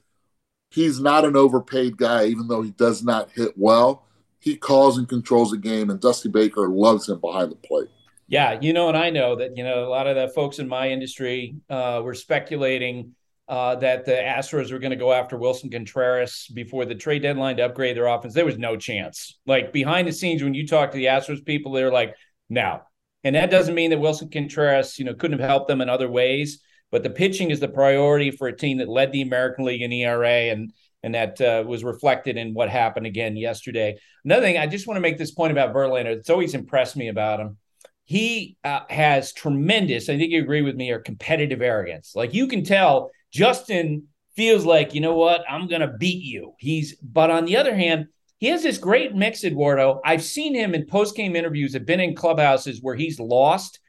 [0.70, 4.06] he's not an overpaid guy, even though he does not hit well.
[4.38, 7.88] He calls and controls the game, and Dusty Baker loves him behind the plate.
[8.28, 10.68] Yeah, you know, and I know that you know a lot of the folks in
[10.68, 13.14] my industry uh, were speculating
[13.48, 17.56] uh, that the Astros were going to go after Wilson Contreras before the trade deadline
[17.59, 18.35] to upgrade their offense.
[18.35, 19.38] There was no chance.
[19.46, 22.16] Like behind the scenes, when you talk to the Astros people, they're like,
[22.48, 22.80] "No,"
[23.22, 26.11] and that doesn't mean that Wilson Contreras, you know, couldn't have helped them in other
[26.11, 26.61] ways.
[26.90, 29.92] But the pitching is the priority for a team that led the American League in
[29.92, 33.96] ERA and and that uh, was reflected in what happened again yesterday.
[34.24, 36.06] Another thing, I just want to make this point about Verlander.
[36.06, 37.59] It's always impressed me about him.
[38.06, 42.14] He uh, has tremendous, I think you agree with me, or competitive arrogance.
[42.14, 44.04] Like you can tell, Justin
[44.36, 46.54] feels like, you know what, I'm going to beat you.
[46.58, 48.06] He's, but on the other hand,
[48.38, 50.00] he has this great mix, Eduardo.
[50.04, 53.80] I've seen him in post game interviews, I've been in clubhouses where he's lost.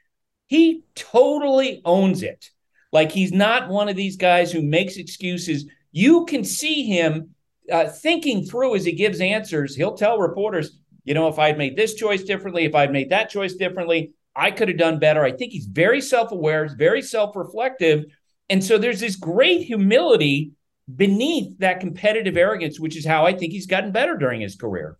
[0.46, 2.50] He totally owns it.
[2.90, 5.66] Like he's not one of these guys who makes excuses.
[5.92, 7.34] You can see him
[7.70, 9.76] uh, thinking through as he gives answers.
[9.76, 10.78] He'll tell reporters,
[11.08, 14.50] you know, if I'd made this choice differently, if I'd made that choice differently, I
[14.50, 15.24] could have done better.
[15.24, 18.04] I think he's very self aware, very self reflective.
[18.50, 20.52] And so there's this great humility
[20.94, 24.98] beneath that competitive arrogance, which is how I think he's gotten better during his career.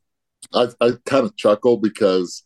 [0.55, 2.43] I, I kind of chuckle because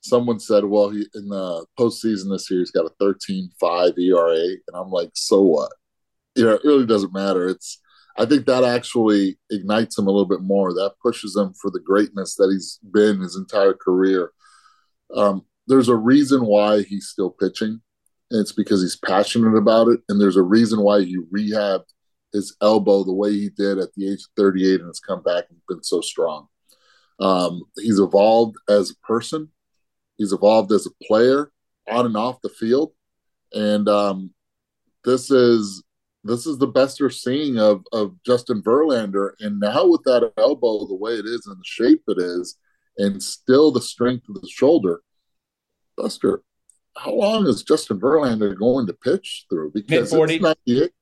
[0.00, 4.34] someone said, well, he in the postseason this year, he's got a 13-5 ERA.
[4.34, 5.70] And I'm like, so what?
[6.34, 7.46] You know, it really doesn't matter.
[7.46, 7.80] It's
[8.18, 10.72] I think that actually ignites him a little bit more.
[10.72, 14.32] That pushes him for the greatness that he's been his entire career.
[15.14, 17.80] Um, there's a reason why he's still pitching.
[18.30, 20.00] and it's because he's passionate about it.
[20.08, 21.84] And there's a reason why he rehabbed
[22.32, 25.44] his elbow the way he did at the age of 38 and has come back
[25.50, 26.48] and been so strong.
[27.20, 29.50] Um, he's evolved as a person,
[30.16, 31.50] he's evolved as a player
[31.88, 32.92] on and off the field.
[33.52, 34.34] And um,
[35.04, 35.82] this is
[36.28, 39.30] this is the best we're seeing of of Justin Verlander.
[39.40, 42.56] And now with that elbow the way it is and the shape it is,
[42.98, 45.02] and still the strength of the shoulder,
[45.96, 46.42] Buster,
[46.96, 49.72] how long is Justin Verlander going to pitch through?
[49.72, 50.92] Because it's not it.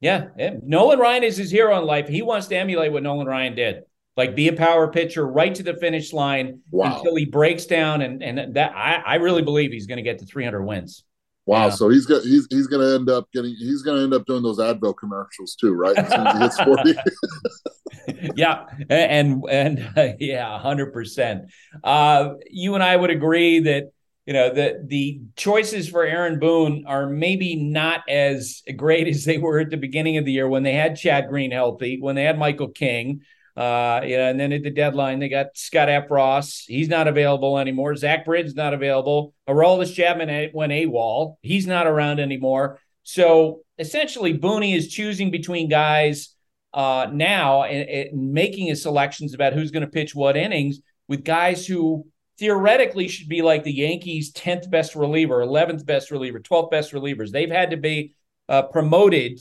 [0.00, 0.54] Yeah, yeah.
[0.62, 2.08] Nolan Ryan is his hero in life.
[2.08, 3.82] He wants to emulate what Nolan Ryan did.
[4.16, 6.96] Like be a power pitcher right to the finish line wow.
[6.96, 10.18] until he breaks down, and and that I, I really believe he's going to get
[10.18, 11.04] to 300 wins.
[11.50, 11.70] Wow, yeah.
[11.70, 14.24] so he's got he's he's going to end up getting he's going to end up
[14.24, 15.98] doing those Advil commercials too, right?
[15.98, 16.60] As as he hits
[18.14, 18.36] 40.
[18.36, 21.50] yeah, and and uh, yeah, hundred percent.
[21.82, 23.90] Uh, you and I would agree that
[24.26, 29.38] you know the the choices for Aaron Boone are maybe not as great as they
[29.38, 32.22] were at the beginning of the year when they had Chad Green healthy, when they
[32.22, 33.22] had Michael King.
[33.56, 36.64] Uh, yeah, and then at the deadline they got Scott Effross.
[36.66, 37.96] He's not available anymore.
[37.96, 39.34] Zack Britton not available.
[39.48, 41.36] Aroldis Chapman went AWOL.
[41.42, 42.78] He's not around anymore.
[43.02, 46.34] So essentially, Booney is choosing between guys
[46.72, 51.24] uh, now and, and making his selections about who's going to pitch what innings with
[51.24, 52.06] guys who
[52.38, 57.30] theoretically should be like the Yankees' 10th best reliever, 11th best reliever, 12th best relievers.
[57.30, 58.14] They've had to be
[58.48, 59.40] uh, promoted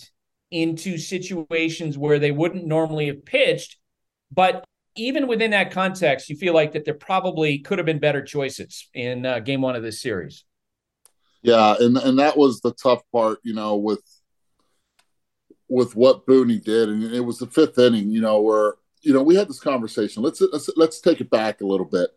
[0.52, 3.78] into situations where they wouldn't normally have pitched.
[4.32, 4.64] But
[4.96, 8.90] even within that context, you feel like that there probably could have been better choices
[8.94, 10.44] in uh, game one of this series.
[11.42, 14.04] Yeah, and and that was the tough part, you know, with
[15.70, 19.24] with what Booney did, and it was the fifth inning, you know, where you know
[19.24, 20.22] we had this conversation.
[20.22, 22.10] Let's let's let's take it back a little bit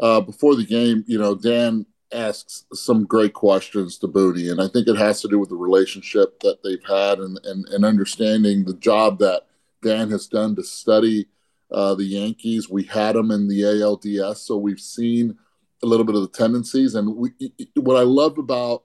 [0.00, 4.66] uh, before the game, you know, Dan asks some great questions to Booney, and I
[4.66, 8.64] think it has to do with the relationship that they've had and, and, and understanding
[8.64, 9.42] the job that
[9.82, 11.28] Dan has done to study
[11.72, 12.68] uh, the Yankees.
[12.68, 15.38] We had them in the ALDS, so we've seen
[15.82, 16.94] a little bit of the tendencies.
[16.94, 17.30] And we,
[17.76, 18.84] what I love about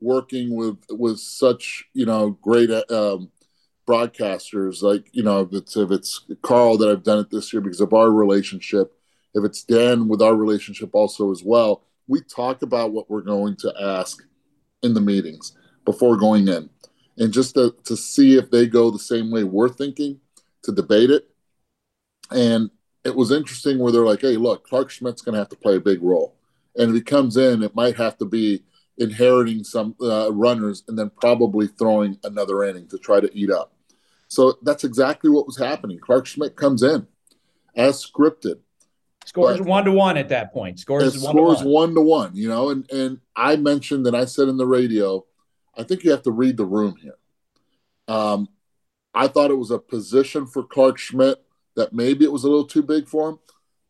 [0.00, 3.30] working with with such you know great um,
[3.86, 7.60] broadcasters, like you know, if it's, if it's Karl that I've done it this year
[7.60, 8.94] because of our relationship
[9.34, 13.56] if it's Dan with our relationship also as well, we talk about what we're going
[13.56, 14.22] to ask
[14.82, 16.68] in the meetings before going in.
[17.18, 20.20] And just to, to see if they go the same way we're thinking,
[20.64, 21.29] to debate it.
[22.30, 22.70] And
[23.04, 25.76] it was interesting where they're like, hey, look, Clarke Schmidt's going to have to play
[25.76, 26.36] a big role.
[26.76, 28.62] And if he comes in, it might have to be
[28.98, 33.72] inheriting some uh, runners and then probably throwing another inning to try to eat up.
[34.28, 35.98] So that's exactly what was happening.
[35.98, 37.06] Clarke Schmidt comes in
[37.74, 38.60] as scripted.
[39.26, 40.78] Scores one to one at that point.
[40.78, 41.72] Scores one scores to one.
[41.72, 42.30] one to one.
[42.34, 45.24] You know, and and I mentioned that I said in the radio,
[45.76, 47.18] I think you have to read the room here.
[48.08, 48.48] Um,
[49.14, 51.44] I thought it was a position for Clarke Schmidt
[51.80, 53.38] that maybe it was a little too big for him,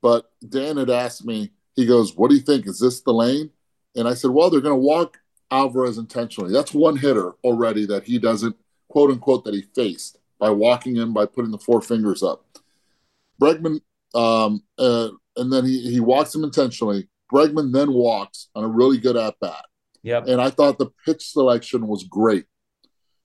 [0.01, 1.51] but Dan had asked me.
[1.77, 2.67] He goes, "What do you think?
[2.67, 3.51] Is this the lane?"
[3.95, 5.19] And I said, "Well, they're going to walk
[5.51, 6.53] Alvarez intentionally.
[6.53, 8.57] That's one hitter already that he doesn't
[8.89, 12.45] quote unquote that he faced by walking in by putting the four fingers up."
[13.41, 13.81] Bregman
[14.15, 17.09] um, uh, and then he, he walks him intentionally.
[17.33, 19.65] Bregman then walks on a really good at bat.
[20.03, 20.27] Yep.
[20.29, 22.47] And I thought the pitch selection was great.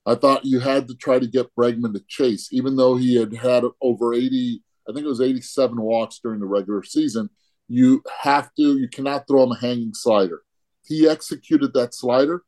[0.06, 3.36] I thought you had to try to get Bregman to chase, even though he had
[3.36, 7.30] had over 80, I think it was 87 walks during the regular season.
[7.68, 10.44] You have to, you cannot throw him a hanging slider.
[10.84, 12.44] He executed that slider,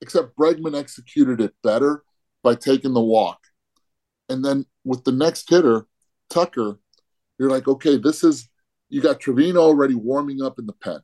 [0.00, 2.02] except Bregman executed it better
[2.42, 3.38] by taking the walk.
[4.28, 5.86] And then with the next hitter,
[6.28, 6.80] Tucker,
[7.38, 8.48] you're like, okay, this is
[8.88, 11.00] you got Trevino already warming up in the pen.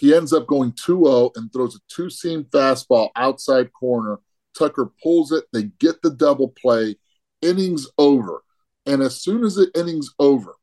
[0.00, 4.18] He ends up going 2 0 and throws a two seam fastball outside corner.
[4.58, 5.44] Tucker pulls it.
[5.52, 6.96] They get the double play.
[7.42, 8.42] Innings over.
[8.86, 10.54] And as soon as the innings over,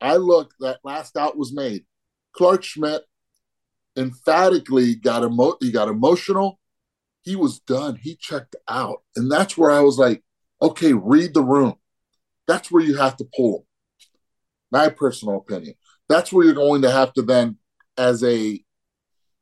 [0.00, 1.86] I look, that last out was made.
[2.32, 3.02] Clarke Schmidt
[3.96, 6.60] emphatically got emo- he got emotional.
[7.22, 7.98] He was done.
[8.00, 9.02] He checked out.
[9.16, 10.22] And that's where I was like,
[10.62, 11.74] okay, read the room.
[12.46, 13.66] That's where you have to pull
[14.70, 15.74] my personal opinion.
[16.08, 17.56] That's where you're going to have to then,
[17.96, 18.62] as a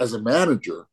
[0.01, 0.87] as a manager,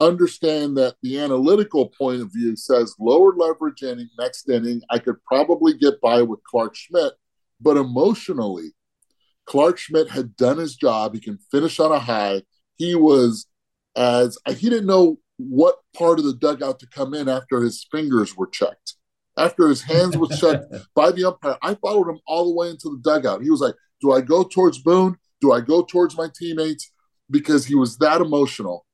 [0.00, 5.22] understand that the analytical point of view says lower leverage inning, next inning, I could
[5.24, 7.14] probably get by with Clarke Schmidt,
[7.60, 8.72] but emotionally,
[9.46, 11.14] Clarke Schmidt had done his job.
[11.14, 12.42] He can finish on a high.
[12.76, 13.46] He was
[13.96, 18.36] as he didn't know what part of the dugout to come in after his fingers
[18.36, 18.94] were checked
[19.38, 22.90] after his hands were checked by the umpire, I followed him all the way into
[22.90, 23.42] the dugout.
[23.42, 25.16] He was like, Do I go towards Boone?
[25.40, 26.92] Do I go towards my teammates?
[27.30, 28.84] Because he was that emotional.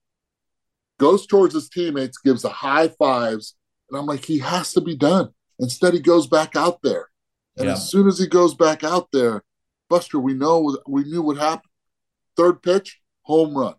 [0.99, 3.57] Goes towards his teammates, gives a high fives,
[3.91, 5.31] and I'm like, he has to be done.
[5.59, 7.09] Instead, he goes back out there,
[7.57, 7.73] and Yeah.
[7.73, 9.43] as soon as he goes back out there,
[9.89, 11.71] Buster, we know we knew what happened.
[12.37, 13.75] Third pitch, home run.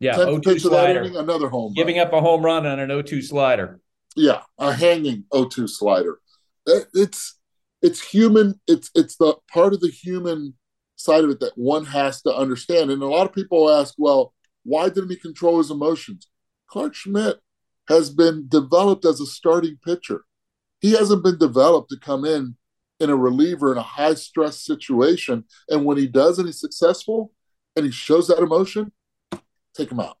[0.00, 1.00] Yeah, Tenth 0-2 pitch of that slider.
[1.02, 1.74] inning, another home run.
[1.74, 3.80] Giving up a home run on an 0-2 slider.
[4.16, 6.20] Yeah, a hanging O2 slider.
[6.66, 7.38] It- It's
[7.82, 8.60] it's human.
[8.66, 10.56] It's it's the part of the human
[10.96, 12.90] side of it that one has to understand.
[12.90, 16.28] And a lot of people ask, well, why didn't he control his emotions?
[16.68, 17.40] Clarke Schmidt
[17.88, 20.24] has been developed as a starting pitcher.
[20.80, 22.56] He hasn't been developed to come in
[23.00, 25.44] in a reliever in a high stress situation.
[25.68, 27.32] And when he does and he's successful
[27.76, 28.92] and he shows that emotion,
[29.76, 30.16] take him out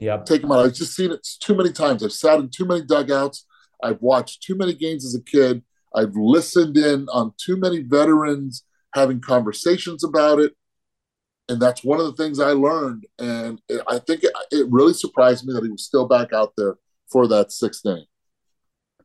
[0.00, 0.18] Yeah.
[0.24, 0.60] take him out.
[0.60, 2.02] I've just seen it too many times.
[2.02, 3.46] I've sat in too many dugouts.
[3.82, 5.62] I've watched too many games as a kid.
[5.94, 10.52] I've listened in on too many veterans having conversations about it.
[11.48, 13.06] And that's one of the things I learned.
[13.18, 16.52] And it, I think it, it really surprised me that he was still back out
[16.56, 16.76] there
[17.10, 18.06] for that sixth inning.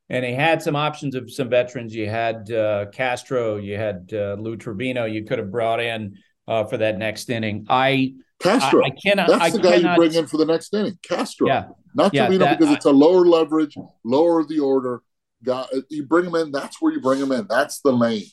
[0.10, 1.96] And he had some options of some veterans.
[1.96, 5.12] You had uh, Castro, you had uh, Lou Trivino.
[5.12, 6.18] You could have brought in
[6.48, 7.66] uh, for that next inning.
[7.70, 8.84] I Castro.
[8.84, 9.28] I, I cannot.
[9.28, 11.00] That's I the guy cannot, you bring in for the next inning.
[11.02, 11.48] Castro.
[11.48, 11.70] Yeah.
[11.96, 15.02] Not Yeah, Trivino that- because it's a lower leverage, lower the order.
[15.44, 16.52] Got you bring him in.
[16.52, 17.48] That's where you bring him in.
[17.50, 18.26] That's the lane.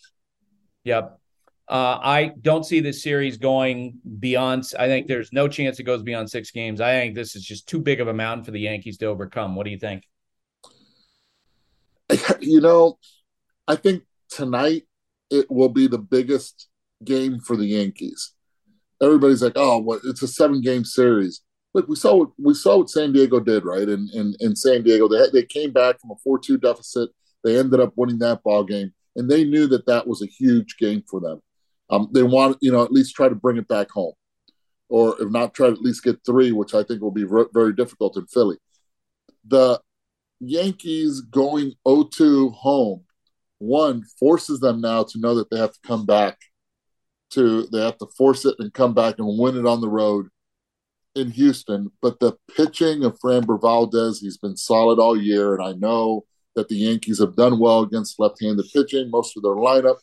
[0.85, 1.19] Yep.
[1.69, 4.65] Uh, I don't see this series going beyond.
[4.79, 6.81] I think there's no chance it goes beyond six games.
[6.81, 9.55] I think this is just too big of a mountain for the Yankees to overcome.
[9.55, 10.03] What do you think?
[12.41, 12.99] you know,
[13.69, 14.85] I think tonight
[15.31, 16.69] it will be the biggest
[17.05, 18.35] game for the Yankees.
[19.01, 20.01] Everybody's like, "Oh, what?
[20.05, 21.43] It's a seven-game series."
[21.75, 23.89] Look, we saw what we saw what San Diego did, right?
[23.89, 27.11] In in, in San Diego, they they came back from a four-two deficit.
[27.45, 30.77] They ended up winning that ball game, and they knew that that was a huge
[30.77, 31.41] game for them.
[31.93, 34.15] Um, they want, you know, at least try to bring it back home,
[34.89, 37.51] or if not, try to at least get three, which I think will be ver-
[37.53, 38.57] very difficult in Philly.
[39.47, 39.79] The
[40.41, 43.05] Yankees going 0-2 home,
[43.59, 46.39] one forces them now to know that they have to come back
[47.31, 50.29] to they have to force it and come back and win it on the road
[51.15, 51.91] in Houston.
[52.01, 56.25] But the pitching of Framber Valdez, he's been solid all year, and I know
[56.57, 59.11] that the Yankees have done well against left-handed pitching.
[59.11, 59.99] Most of their lineup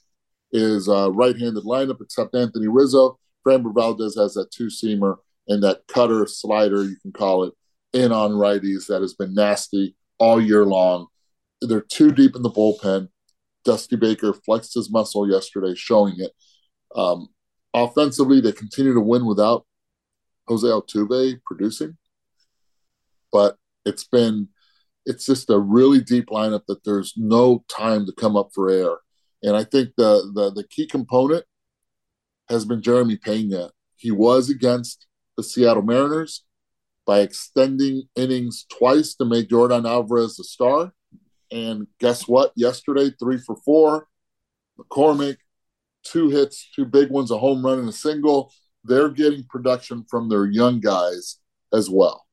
[0.51, 3.19] is uh, right-handed lineup, except Anthony Rizzo.
[3.45, 7.53] Framber Valdez has that two-seamer and that cutter slider, you can call it,
[7.93, 11.07] in on righties that has been nasty all year long.
[11.61, 13.09] They're too deep in the bullpen.
[13.65, 16.31] Dusty Baker flexed his muscle yesterday, showing it.
[16.95, 17.29] Um,
[17.73, 19.65] offensively, they continue to win without
[20.47, 21.97] Jose Altuve producing,
[23.31, 24.49] but it's been
[25.05, 28.97] it's just a really deep lineup that there's no time to come up for air.
[29.43, 31.45] And I think the the, the key component
[32.49, 33.71] has been Jeremy Pena.
[33.95, 36.43] He was against the Seattle Mariners
[37.05, 40.93] by extending innings twice to make Yordan Alvarez a star.
[41.51, 42.51] And guess what?
[42.55, 44.07] Yesterday, three for four.
[44.79, 45.37] McCormick,
[46.03, 48.53] two hits, two big ones, a home run and a single.
[48.83, 51.37] They're getting production from their young guys
[51.73, 52.25] as well.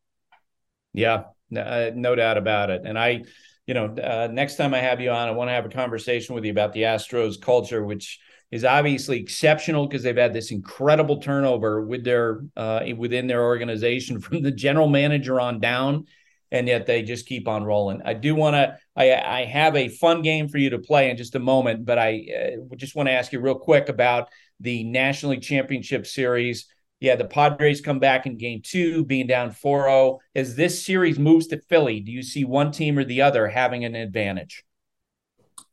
[0.93, 2.83] Yeah, no, uh, no doubt about it.
[2.85, 3.25] And I,
[3.67, 6.35] you know, uh, next time I have you on, I want to have a conversation
[6.35, 8.21] with you about the Astros culture, which
[8.53, 14.21] is obviously exceptional because they've had this incredible turnover with their uh, within their organization
[14.21, 16.07] from the general manager on down,
[16.53, 18.03] and yet they just keep on rolling.
[18.05, 18.79] I do want to.
[18.95, 21.99] I, I have a fun game for you to play in just a moment, but
[21.99, 24.29] I uh, just want to ask you real quick about
[24.61, 26.67] the National League Championship Series.
[27.01, 30.19] Yeah, the Padres come back in game two, being down 4 0.
[30.35, 33.85] As this series moves to Philly, do you see one team or the other having
[33.85, 34.65] an advantage?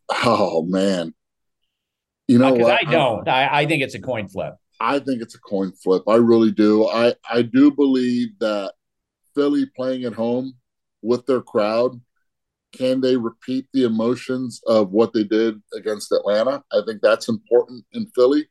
[0.10, 1.14] Oh, man.
[2.28, 2.88] You know uh, Because what?
[2.88, 3.28] I don't.
[3.28, 4.56] I, I think it's a coin flip.
[4.80, 6.04] I think it's a coin flip.
[6.08, 6.88] I really do.
[6.88, 8.74] I, I do believe that
[9.34, 10.56] Philly playing at home
[11.02, 12.02] with their crowd,
[12.74, 16.64] can they repeat the emotions of what they did against Atlanta?
[16.72, 18.48] I think that's important in Philly.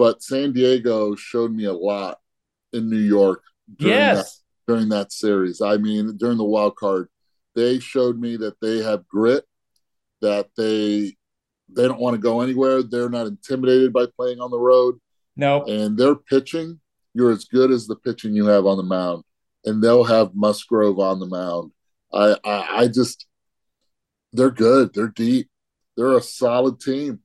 [0.00, 2.20] But San Diego showed me a lot
[2.72, 3.42] in New York
[3.76, 4.16] during, Yes.
[4.66, 5.60] that, during that series.
[5.60, 7.08] I mean, during the wild card,
[7.54, 9.44] they showed me that they have grit,
[10.22, 11.18] that they
[11.68, 12.82] they don't want to go anywhere.
[12.82, 14.98] They're not intimidated by playing on the road.
[15.36, 15.64] No.
[15.64, 16.80] And their pitching,
[17.12, 19.24] you're as good as the pitching you have on the mound.
[19.66, 21.72] And they'll have Musgrove on the mound.
[22.10, 23.26] I, I, I just,
[24.32, 24.94] they're good.
[24.94, 25.50] They're deep.
[25.94, 27.20] They're a solid team.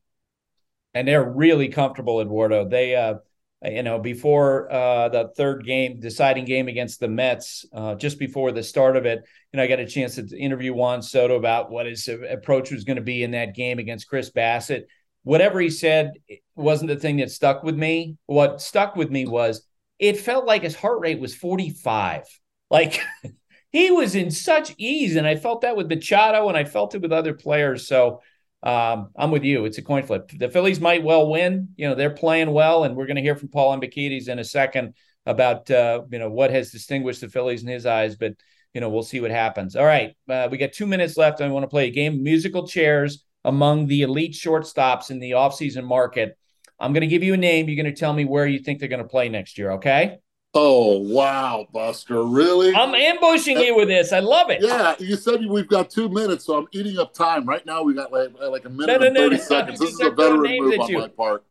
[0.96, 2.68] And they're really comfortable, Eduardo.
[2.68, 3.16] They, uh,
[3.62, 8.54] you know, before uh, the third game, deciding game against the Mets, uh, just before
[8.54, 9.20] the start of it,
[9.52, 12.86] you know, I got a chance to interview Juan Soto about what his approach was
[12.86, 14.86] going to be in that game against Chris Bassitt.
[15.24, 16.14] Whatever he said
[16.56, 18.18] wasn't the thing that stuck with me.
[18.28, 19.66] What stuck with me was
[20.00, 22.24] it felt like his heart rate was 45.
[22.70, 23.02] Like
[23.72, 25.16] he was in such ease.
[25.16, 27.88] And I felt that with Machado and I felt it with other players.
[27.88, 28.22] So
[28.66, 29.66] um, I'm with you.
[29.66, 30.32] It's a coin flip.
[30.36, 31.70] The Phillies might well win.
[31.78, 34.44] You know, they're playing well, and we're going to hear from Paul Hembekides in a
[34.44, 34.96] second
[35.28, 38.16] about uh, you know what has distinguished the Phillies in his eyes.
[38.16, 38.34] But
[38.74, 39.76] you know, we'll see what happens.
[39.76, 41.42] All right, uh, we got two minutes left.
[41.42, 45.84] I want to play a game musical chairs among the elite shortstops in the offseason
[45.84, 46.36] market.
[46.80, 47.70] I'm going to give you a name.
[47.70, 49.74] You're going to tell me where you think they're going to play next year.
[49.74, 50.18] Okay.
[50.58, 52.24] Oh wow, Buster!
[52.24, 52.74] Really?
[52.74, 54.14] I'm ambushing you with this.
[54.14, 54.62] I love it.
[54.62, 57.46] Yeah, you said we've got two minutes, so I'm eating up time.
[57.46, 59.80] Right now, we got like, like a minute no, no, and thirty no, seconds.
[59.80, 61.00] This is a veteran move on you.
[61.00, 61.44] my part.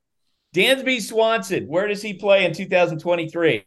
[0.56, 3.66] Dansby Swanson, where does he play in 2023?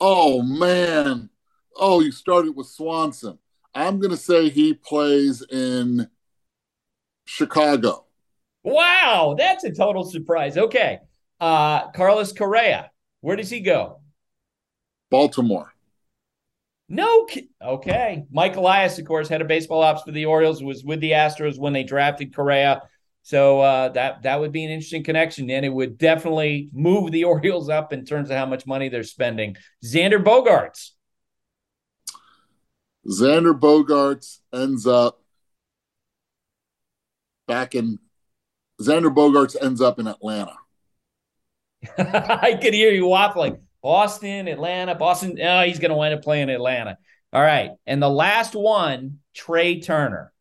[0.00, 1.28] Oh man!
[1.76, 3.38] Oh, you started with Swanson.
[3.74, 6.08] I'm going to say he plays in
[7.26, 8.06] Chicago.
[8.64, 10.56] Wow, that's a total surprise.
[10.56, 11.00] Okay.
[11.40, 14.00] Uh, Carlos Correa, where does he go?
[15.10, 15.72] Baltimore.
[16.88, 17.28] No,
[17.62, 18.24] okay.
[18.32, 21.58] Mike Elias, of course, head of baseball ops for the Orioles, was with the Astros
[21.58, 22.82] when they drafted Correa.
[23.22, 27.24] So uh, that that would be an interesting connection, and it would definitely move the
[27.32, 29.56] Orioles up in terms of how much money they're spending.
[29.84, 30.90] Xander Bogaerts.
[33.06, 35.22] Xander Bogaerts ends up
[37.46, 37.98] back in.
[38.80, 40.56] Xander Bogaerts ends up in Atlanta.
[41.98, 43.60] I could hear you waffling.
[43.82, 45.38] Boston, Atlanta, Boston.
[45.40, 46.98] Oh, he's going to wind up playing Atlanta.
[47.32, 47.70] All right.
[47.86, 50.32] And the last one, Trea Turner.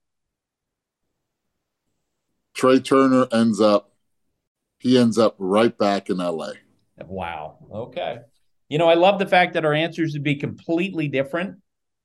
[2.54, 3.92] Trea Turner ends up,
[4.80, 6.52] he ends up right back in LA.
[7.06, 7.58] Wow.
[7.72, 8.20] Okay.
[8.68, 11.58] You know, I love the fact that our answers would be completely different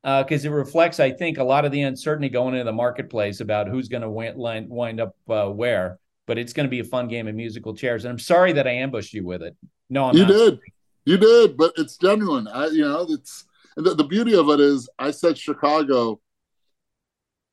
[0.03, 3.41] because uh, it reflects, I think, a lot of the uncertainty going into the marketplace
[3.41, 6.85] about who's going to wind, wind up uh, where but it's going to be a
[6.85, 8.05] fun game of musical chairs.
[8.05, 9.57] And I'm sorry that I ambushed you with it.
[9.91, 10.33] No, I'm you not.
[10.33, 10.59] did,
[11.05, 12.49] you did, but it's genuine.
[12.49, 13.45] I, you know, it's
[13.77, 16.21] the, the beauty of it is I said Chicago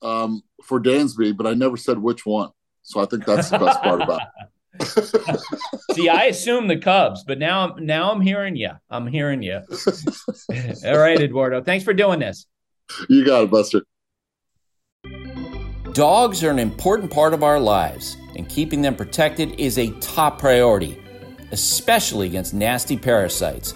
[0.01, 2.49] um, for Dansby, but I never said which one.
[2.83, 4.27] So I think that's the best part about it.
[5.91, 8.71] See, I assume the Cubs, but now I'm now I'm hearing you.
[8.89, 9.61] I'm hearing you.
[10.85, 11.61] All right, Eduardo.
[11.61, 12.47] Thanks for doing this.
[13.09, 13.83] You got it, Buster.
[15.93, 20.39] Dogs are an important part of our lives and keeping them protected is a top
[20.39, 20.97] priority,
[21.51, 23.73] especially against nasty parasites.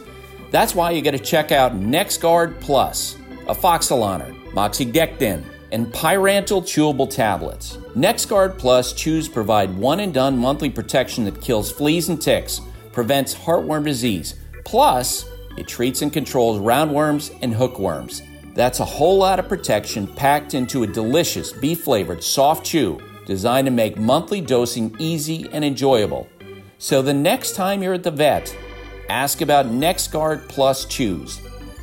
[0.50, 3.18] That's why you got to check out NexGard Plus,
[3.50, 5.44] a Afoxolaner, Moxidectin,
[5.74, 7.80] and Pyrantel chewable tablets.
[7.98, 12.62] NexGard Plus chews provide one and done monthly protection that kills fleas and ticks,
[12.94, 15.26] prevents heartworm disease, plus,
[15.58, 18.22] it treats and controls roundworms and hookworms.
[18.56, 23.66] That's a whole lot of protection packed into a delicious beef flavored soft chew designed
[23.66, 26.30] to make monthly dosing easy and enjoyable.
[26.78, 28.56] So the next time you're at the vet,
[29.10, 31.42] ask about NexGard Plus Chews.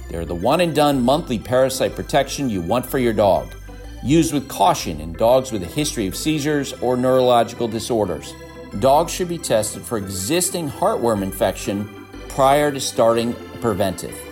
[0.08, 3.54] They're the one and done monthly parasite protection you want for your dog.
[4.02, 8.32] Used with caution in dogs with a history of seizures or neurological disorders.
[8.78, 14.31] Dogs should be tested for existing heartworm infection prior to starting preventive.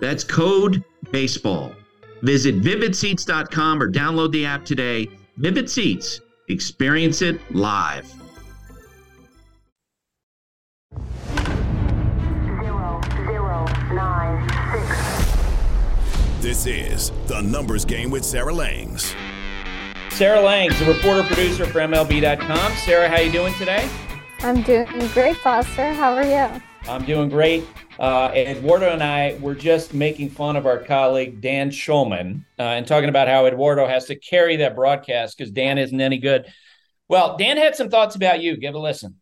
[0.00, 1.72] That's code baseball.
[2.22, 5.08] Visit vividseats.com or download the app today.
[5.36, 8.12] Vivid Seats, experience it live.
[12.60, 15.18] Zero, zero, nine, six.
[16.40, 19.14] This is the numbers game with Sarah Langs.
[20.10, 22.72] Sarah Langs, a reporter producer for MLB.com.
[22.84, 23.88] Sarah, how you doing today?
[24.40, 25.92] I'm doing great, Buster.
[25.92, 26.60] How are you?
[26.88, 27.64] I'm doing great.
[27.98, 32.86] Uh, Eduardo and I were just making fun of our colleague Dan Shulman uh, and
[32.86, 36.46] talking about how Eduardo has to carry that broadcast because Dan isn't any good.
[37.08, 38.56] Well, Dan had some thoughts about you.
[38.56, 39.16] Give a listen.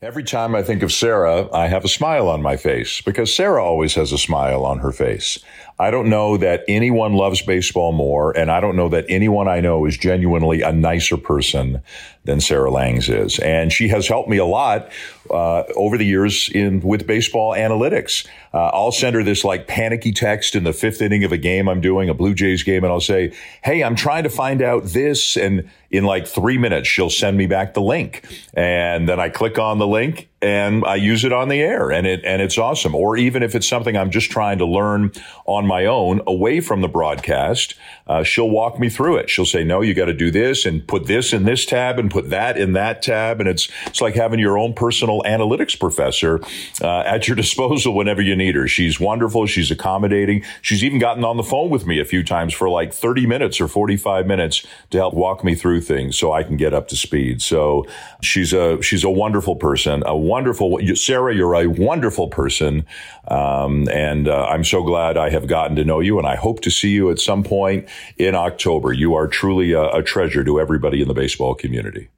[0.00, 3.64] Every time I think of Sarah, I have a smile on my face because Sarah
[3.64, 5.40] always has a smile on her face.
[5.80, 9.60] I don't know that anyone loves baseball more, and I don't know that anyone I
[9.60, 11.82] know is genuinely a nicer person
[12.22, 13.40] than Sarah Langs is.
[13.40, 14.88] And she has helped me a lot
[15.30, 18.26] uh, over the years in with baseball analytics.
[18.52, 21.68] Uh, I'll send her this like panicky text in the fifth inning of a game
[21.68, 24.84] I'm doing, a Blue Jays game, and I'll say, "Hey, I'm trying to find out
[24.84, 28.24] this," and in like three minutes, she'll send me back the link,
[28.54, 32.06] and then I click on the link and I use it on the air, and
[32.06, 32.94] it and it's awesome.
[32.94, 35.10] Or even if it's something I'm just trying to learn
[35.46, 37.74] on my own, away from the broadcast,
[38.06, 39.28] uh, she'll walk me through it.
[39.28, 42.08] She'll say, "No, you got to do this, and put this in this tab, and
[42.08, 46.40] put that in that tab," and it's it's like having your own personal analytics professor
[46.80, 48.68] uh, at your disposal whenever you need her.
[48.68, 49.46] She's wonderful.
[49.46, 50.44] She's accommodating.
[50.62, 53.60] She's even gotten on the phone with me a few times for like 30 minutes
[53.60, 56.96] or 45 minutes to help walk me through things so I can get up to
[56.96, 57.42] speed.
[57.42, 57.86] So
[58.22, 61.34] she's a she's a wonderful person, a wonderful Sarah.
[61.34, 62.84] You're a wonderful person,
[63.28, 66.18] um, and uh, I'm so glad I have gotten to know you.
[66.18, 68.92] And I hope to see you at some point in October.
[68.92, 72.08] You are truly a, a treasure to everybody in the baseball community.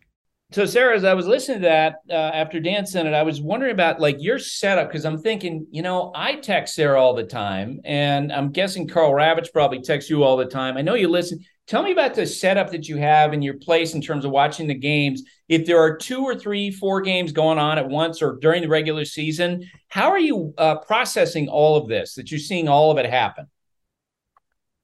[0.53, 3.41] So, Sarah, as I was listening to that uh, after Dan sent it, I was
[3.41, 7.23] wondering about like your setup because I'm thinking, you know, I text Sarah all the
[7.23, 10.77] time, and I'm guessing Karl Ravech probably texts you all the time.
[10.77, 11.39] I know you listen.
[11.71, 14.67] Tell me about the setup that you have in your place in terms of watching
[14.67, 15.23] the games.
[15.49, 18.69] If there are two or three, four games going on at once or during the
[18.69, 22.99] regular season, how are you uh, processing all of this that you're seeing all of
[22.99, 23.47] it happen?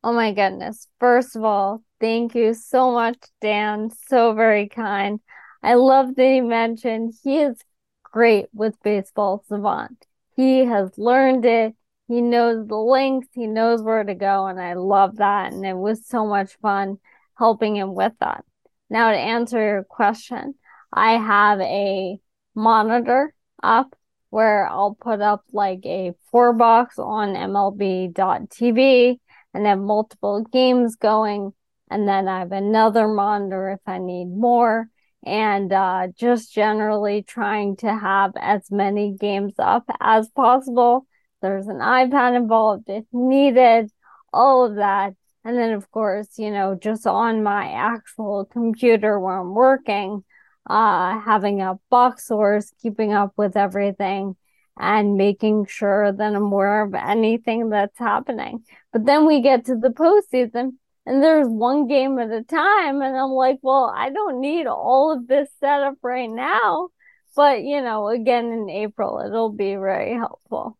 [0.04, 0.86] Oh my goodness.
[1.00, 3.90] First of all, thank you so much, Dan.
[4.06, 5.18] So very kind.
[5.64, 7.56] I love that he mentioned he is
[8.04, 10.06] great with Baseball Savant.
[10.36, 11.74] He has learned it.
[12.08, 15.52] He knows the links, he knows where to go, and I love that.
[15.52, 16.98] And it was so much fun
[17.36, 18.44] helping him with that.
[18.88, 20.54] Now, to answer your question,
[20.92, 22.18] I have a
[22.54, 23.96] monitor up
[24.30, 29.18] where I'll put up like a four box on MLB.tv
[29.54, 31.52] and have multiple games going.
[31.90, 34.88] And then I have another monitor if I need more
[35.24, 41.06] and uh, just generally trying to have as many games up as possible.
[41.46, 43.90] There's an iPad involved if needed,
[44.32, 45.14] all of that.
[45.44, 50.24] And then, of course, you know, just on my actual computer where I'm working,
[50.68, 54.34] uh, having a box source, keeping up with everything,
[54.76, 58.64] and making sure that I'm aware of anything that's happening.
[58.92, 60.72] But then we get to the postseason,
[61.06, 65.12] and there's one game at a time and i'm like well i don't need all
[65.12, 66.88] of this setup right now
[67.34, 70.76] but you know again in april it'll be very helpful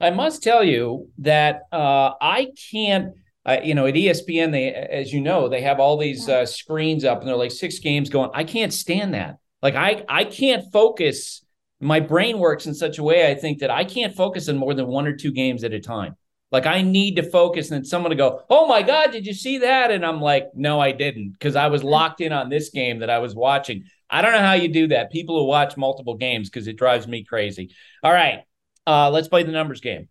[0.00, 3.14] i must tell you that uh, i can't
[3.46, 7.04] uh, you know at espn they as you know they have all these uh, screens
[7.04, 10.70] up and they're like six games going i can't stand that like i i can't
[10.72, 11.44] focus
[11.80, 14.74] my brain works in such a way i think that i can't focus on more
[14.74, 16.16] than one or two games at a time
[16.50, 19.34] like I need to focus, and then someone to go, "Oh my God, did you
[19.34, 22.70] see that?" And I'm like, "No, I didn't," because I was locked in on this
[22.70, 23.84] game that I was watching.
[24.08, 25.12] I don't know how you do that.
[25.12, 27.74] People who watch multiple games because it drives me crazy.
[28.02, 28.44] All right,
[28.88, 30.08] uh, let's play the numbers game.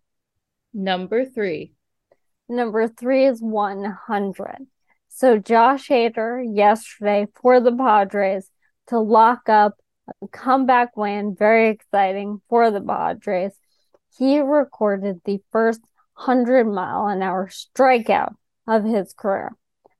[0.72, 1.72] Number three.
[2.48, 4.66] Number three is 100.
[5.08, 8.48] So Josh Hader yesterday for the Padres
[8.86, 9.74] to lock up
[10.22, 13.52] a comeback win, very exciting for the Padres.
[14.16, 15.80] He recorded the first
[16.14, 18.34] 100 mile an hour strikeout
[18.68, 19.56] of his career.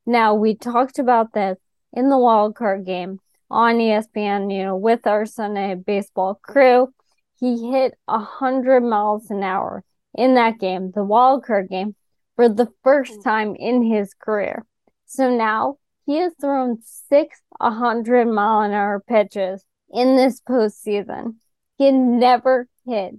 [0.06, 1.58] Now, we talked about this
[1.92, 3.18] in the wildcard game
[3.50, 6.92] on ESPN, you know, with our Sunday baseball crew.
[7.38, 9.84] He hit 100 miles an hour
[10.14, 11.94] in that game, the wild card game,
[12.36, 13.24] for the first mm.
[13.24, 14.64] time in his career.
[15.06, 15.76] So now
[16.06, 21.36] he has thrown six 100 mile an hour pitches in this postseason.
[21.76, 23.14] He had never hit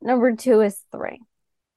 [0.00, 1.20] Number two is three.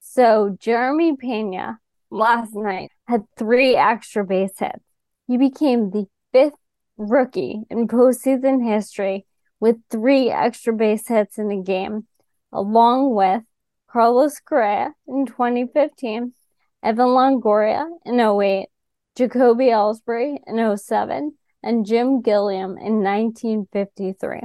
[0.01, 1.79] So Jeremy Pena
[2.09, 4.83] last night had three extra base hits.
[5.27, 6.53] He became the fifth
[6.97, 9.25] rookie in postseason history
[9.59, 12.07] with three extra base hits in a game,
[12.51, 13.43] along with
[13.87, 16.33] Carlos Correa in 2015,
[16.83, 18.67] Evan Longoria in 08,
[19.15, 21.33] Jacoby Ellsbury in 07,
[21.63, 24.41] and Jim Gilliam in 1953.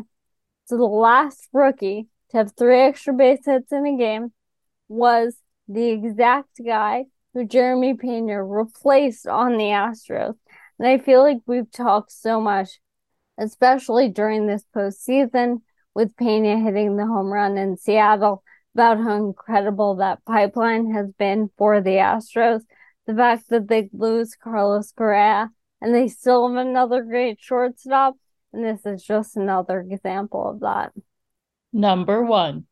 [0.64, 4.32] So the last rookie to have three extra base hits in a game
[4.88, 5.36] was
[5.68, 10.36] the exact guy who Jeremy Pena replaced on the Astros.
[10.82, 12.80] And I feel like we've talked so much
[13.38, 15.62] especially during this postseason
[15.94, 18.42] with Pena hitting the home run in Seattle
[18.74, 22.62] about how incredible that pipeline has been for the Astros.
[23.06, 28.16] The fact that they lose Carlos Correa and they still have another great shortstop.
[28.52, 30.92] And this is just another example of that.
[31.72, 32.66] Number one.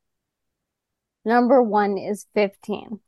[1.24, 2.98] Number one is 15.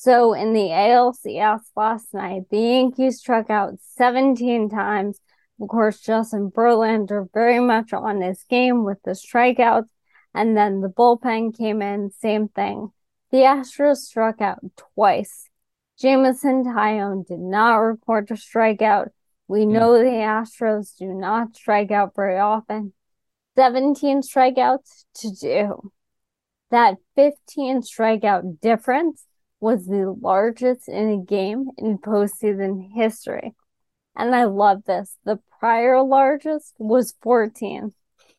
[0.00, 5.20] So in the ALCS last night, the Yankees struck out 17 times.
[5.60, 9.90] Of course, Justin Verlander very much on his game with the strikeouts.
[10.32, 12.92] And then the bullpen came in, same thing.
[13.30, 14.60] The Astros struck out
[14.94, 15.50] twice.
[15.98, 19.08] Jameson Taillon did not record a strikeout.
[19.48, 22.94] We know the Astros do not strike out very often.
[23.54, 25.92] 17 strikeouts to do.
[26.70, 29.26] That 15 strikeout difference
[29.60, 33.54] was the largest in a game in postseason history.
[34.16, 35.16] And I love this.
[35.24, 37.92] The prior largest was 14.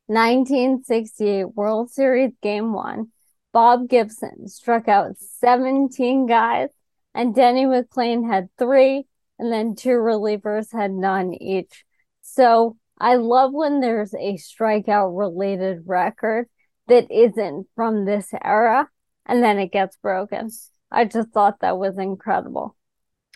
[0.07, 3.07] 1968 World Series Game 1,
[3.53, 6.67] Bob Gibson struck out 17 guys,
[7.13, 9.05] and Denny McLain had three,
[9.39, 11.85] and then two relievers had none each.
[12.21, 16.49] So I love when there's a strikeout related record
[16.87, 18.89] that isn't from this era,
[19.25, 20.49] and then it gets broken.
[20.91, 22.75] I just thought that was incredible.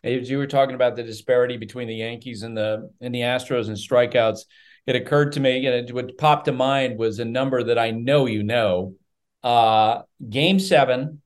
[0.04, 3.68] As you were talking about the disparity between the Yankees and the and the Astros
[3.68, 4.42] and strikeouts,
[4.86, 8.26] it occurred to me, and what popped to mind was a number that I know
[8.26, 8.96] you know.
[9.42, 11.22] Uh, game seven,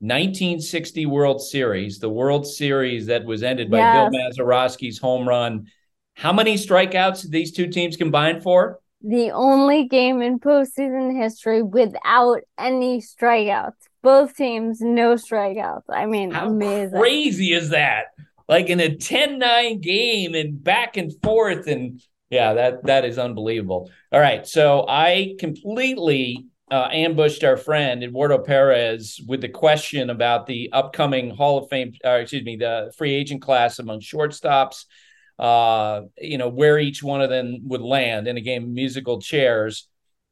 [0.00, 4.10] 1960 World Series, the World Series that was ended by yes.
[4.10, 5.66] Bill Mazeroski's home run.
[6.14, 8.80] How many strikeouts did these two teams combine for?
[9.02, 13.72] The only game in postseason history without any strikeouts.
[14.04, 15.84] Both teams, no strikeouts.
[15.88, 16.98] I mean, How amazing.
[16.98, 18.06] crazy is that?
[18.48, 22.00] Like in a 10 9 game and back and forth and
[22.30, 23.90] yeah, that that is unbelievable.
[24.12, 30.46] All right, so I completely uh, ambushed our friend Eduardo Perez with the question about
[30.46, 34.84] the upcoming Hall of Fame, uh, excuse me, the free agent class among shortstops.
[35.38, 39.20] Uh, you know where each one of them would land in a game of musical
[39.20, 39.88] chairs.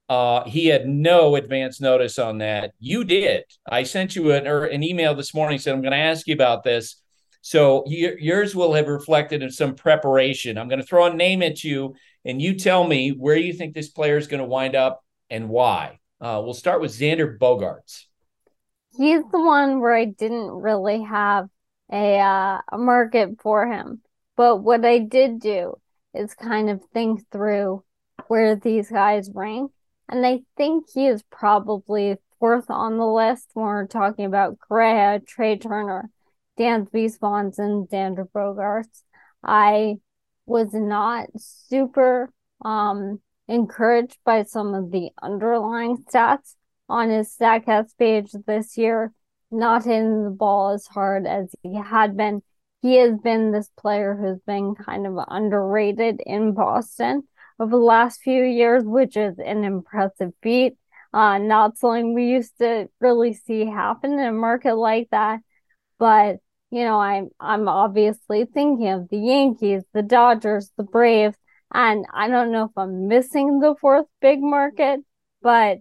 [0.09, 2.73] Uh, he had no advance notice on that.
[2.79, 3.45] You did.
[3.69, 5.59] I sent you an, an email this morning.
[5.59, 7.01] Said I'm going to ask you about this.
[7.41, 10.57] So yours will have reflected in some preparation.
[10.57, 11.95] I'm going to throw a name at you,
[12.25, 15.49] and you tell me where you think this player is going to wind up and
[15.49, 15.99] why.
[16.21, 18.05] Uh, we'll start with Xander Bogaerts.
[18.97, 21.49] He's the one where I didn't really have
[21.91, 24.03] a uh, a market for him,
[24.37, 25.75] but what I did do
[26.15, 27.83] is kind of think through
[28.29, 29.73] where these guys rank,
[30.13, 35.21] and I think he is probably fourth on the list when we're talking about Correa,
[35.27, 36.11] Trea Turner,
[36.59, 39.03] Dan Dansby Swanson, Xander Bogaerts.
[39.43, 39.97] I
[40.45, 42.31] was not super
[42.63, 46.57] um, encouraged by some of the underlying stats
[46.91, 49.13] on his StatCast page this year.
[49.51, 52.43] Not hitting the ball as hard as he had been.
[52.83, 57.23] He has been this player who's been kind of underrated in Boston
[57.59, 60.75] over the last few years, which is an impressive feat.
[61.13, 65.41] Uh, not something we used to really see happen in a market like that.
[65.99, 66.39] But
[66.71, 71.37] you know, I'm I'm obviously thinking of the Yankees, the Dodgers, the Braves,
[71.73, 75.01] and I don't know if I'm missing the fourth big market,
[75.43, 75.79] but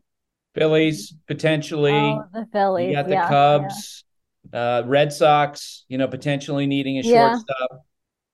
[0.53, 1.93] Phillies potentially.
[1.93, 2.89] Oh, the Phillies.
[2.89, 4.03] You got the yeah, Cubs,
[4.53, 4.59] yeah.
[4.59, 5.85] Uh, Red Sox.
[5.87, 7.29] You know, potentially needing a yeah.
[7.29, 7.85] shortstop.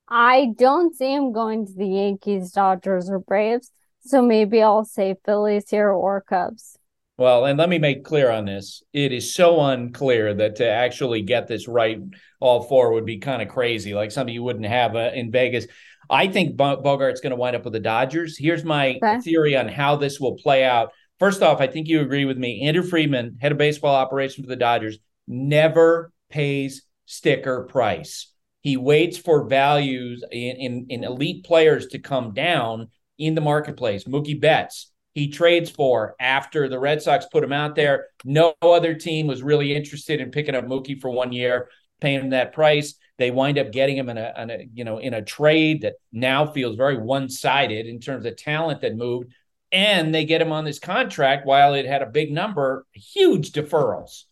[0.10, 3.72] I don't see him going to the Yankees, Dodgers, or Braves.
[4.01, 6.78] So maybe I'll say Phillies here or Cubs.
[7.18, 8.84] Well, and let me make clear on this.
[8.93, 11.99] It is so unclear that to actually get this right,
[12.39, 15.66] all four would be kind of crazy, like something you wouldn't have uh, in Vegas.
[16.10, 18.38] I think Bogaerts going to wind up with the Dodgers.
[18.38, 19.20] Here's my okay.
[19.20, 20.93] theory on how this will play out.
[21.20, 22.62] First off, I think you agree with me.
[22.62, 28.32] Andrew Friedman, head of baseball operations for the Dodgers, never pays sticker price.
[28.62, 34.03] He waits for values in, in, in elite players to come down in the marketplace.
[34.03, 38.08] Mookie Betts, he trades for after the Red Sox put him out there.
[38.24, 41.70] No other team was really interested in picking up Mookie for one year,
[42.01, 42.95] paying him that price.
[43.18, 45.95] They wind up getting him in a, in a you know in a trade that
[46.12, 49.34] now feels very one sided in terms of talent that moved,
[49.72, 54.26] and they get him on this contract while it had a big number, huge deferrals.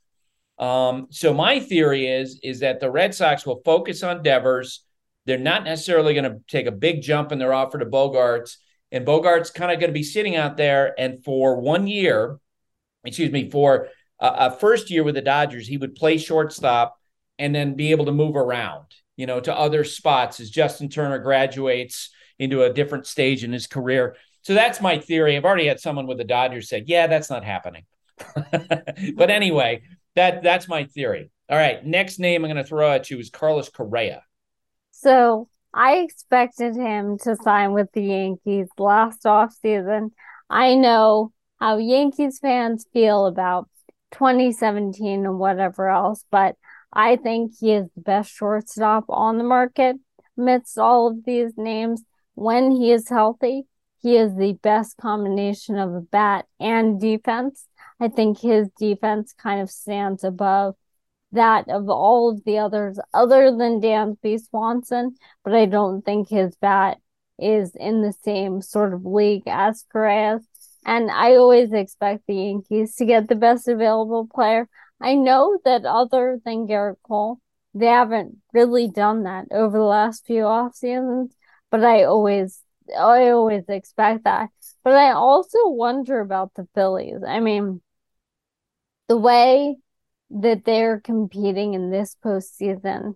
[0.58, 4.84] Um, so my theory is is that the Red Sox will focus on Devers.
[5.26, 8.58] They're not necessarily going to take a big jump in their offer to Bogaerts,
[8.92, 10.94] and Bogaerts kind of going to be sitting out there.
[11.00, 12.40] And for one year,
[13.04, 13.90] excuse me, for
[14.20, 16.98] a, a first year with the Dodgers, he would play shortstop
[17.38, 18.86] and then be able to move around,
[19.18, 23.68] you know, to other spots as Justin Turner graduates into a different stage in his
[23.68, 24.16] career.
[24.42, 25.36] So that's my theory.
[25.36, 27.86] I've already had someone with the Dodgers said, "Yeah, that's not happening."
[29.16, 29.82] but anyway,
[30.16, 31.32] that that's my theory.
[31.50, 34.24] All right, next name I'm going to throw at you is Carlos Correa.
[34.92, 40.12] So I expected him to sign with the Yankees last off season.
[40.50, 43.70] I know how Yankees fans feel about
[44.12, 46.56] 2017 and whatever else, but
[46.94, 49.98] I think he is the best shortstop on the market
[50.38, 52.04] amidst all of these names.
[52.36, 53.64] When he is healthy,
[54.02, 57.68] he is the best combination of a bat and defense.
[58.00, 60.76] I think his defense kind of stands above
[61.32, 66.56] that of all of the others other than Dansby Swanson, but I don't think his
[66.56, 66.98] bat
[67.38, 70.46] is in the same sort of league as Correa's.
[70.86, 74.70] And I always expect the Yankees to get the best available player.
[75.02, 77.40] I know that other than Gerrit Cole,
[77.74, 81.36] they haven't really done that over the last few off seasons,
[81.70, 82.62] but I always
[82.98, 84.50] I always expect that.
[84.84, 87.24] But I also wonder about the Phillies.
[87.28, 87.82] I mean,
[89.08, 89.78] the way
[90.30, 93.16] that they're competing in this postseason,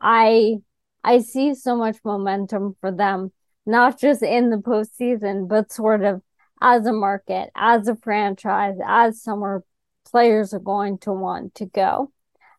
[0.00, 0.58] I
[1.02, 3.32] I see so much momentum for them,
[3.66, 6.22] not just in the postseason, but sort of
[6.60, 9.64] as a market, as a franchise, as somewhere
[10.10, 12.12] players are going to want to go.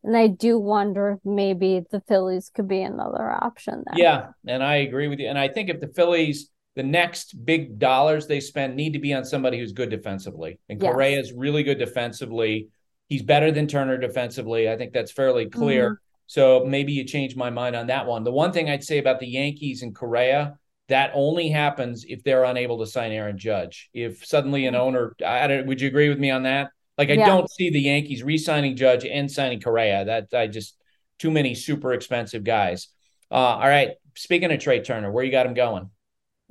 [0.04, 4.04] And I do wonder if maybe the Phillies could be another option there.
[4.04, 5.28] Yeah, and I agree with you.
[5.28, 9.14] And I think if the Phillies, the next big dollars they spend need to be
[9.14, 10.60] on somebody who's good defensively.
[10.70, 10.92] And yes.
[10.92, 12.70] Correa is really good defensively.
[13.08, 14.70] He's better than Turner defensively.
[14.70, 15.86] I think that's fairly clear.
[15.86, 16.04] Mm-hmm.
[16.28, 18.24] So maybe you change my mind on that one.
[18.24, 20.58] The one thing I'd say about the Yankees and Correa,
[20.88, 23.90] that only happens if they're unable to sign Aaron Judge.
[23.94, 24.82] If suddenly an mm-hmm.
[24.82, 26.70] owner, I don't, would you agree with me on that?
[26.98, 27.26] Like I yeah.
[27.26, 30.06] don't see the Yankees re-signing Judge and signing Correa.
[30.06, 30.78] That I just
[31.20, 32.88] too many super expensive guys.
[33.30, 33.92] Uh, all right.
[34.16, 35.90] Speaking of Trea Turner, where you got him going?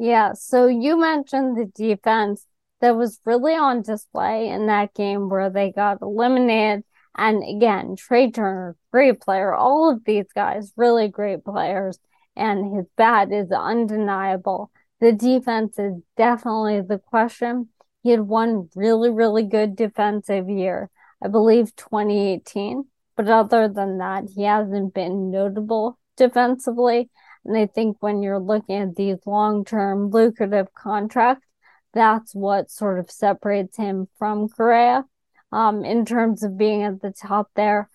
[0.01, 0.33] Yeah.
[0.33, 2.47] So you mentioned the defense
[2.81, 6.85] that was really on display in that game where they got eliminated.
[7.15, 9.53] And again, Trea Turner, great player.
[9.53, 11.99] All of these guys, really great players.
[12.35, 14.71] And his bat is undeniable.
[15.01, 17.69] The defense is definitely the question.
[18.03, 20.89] He had one really, really good defensive year,
[21.23, 22.85] I believe 2018.
[23.19, 27.11] But other than that, he hasn't been notable defensively.
[27.45, 31.47] And I think when you're looking at these long term lucrative contracts,
[31.93, 35.05] that's what sort of separates him from Correa
[35.53, 37.89] um, in terms of being at the top there.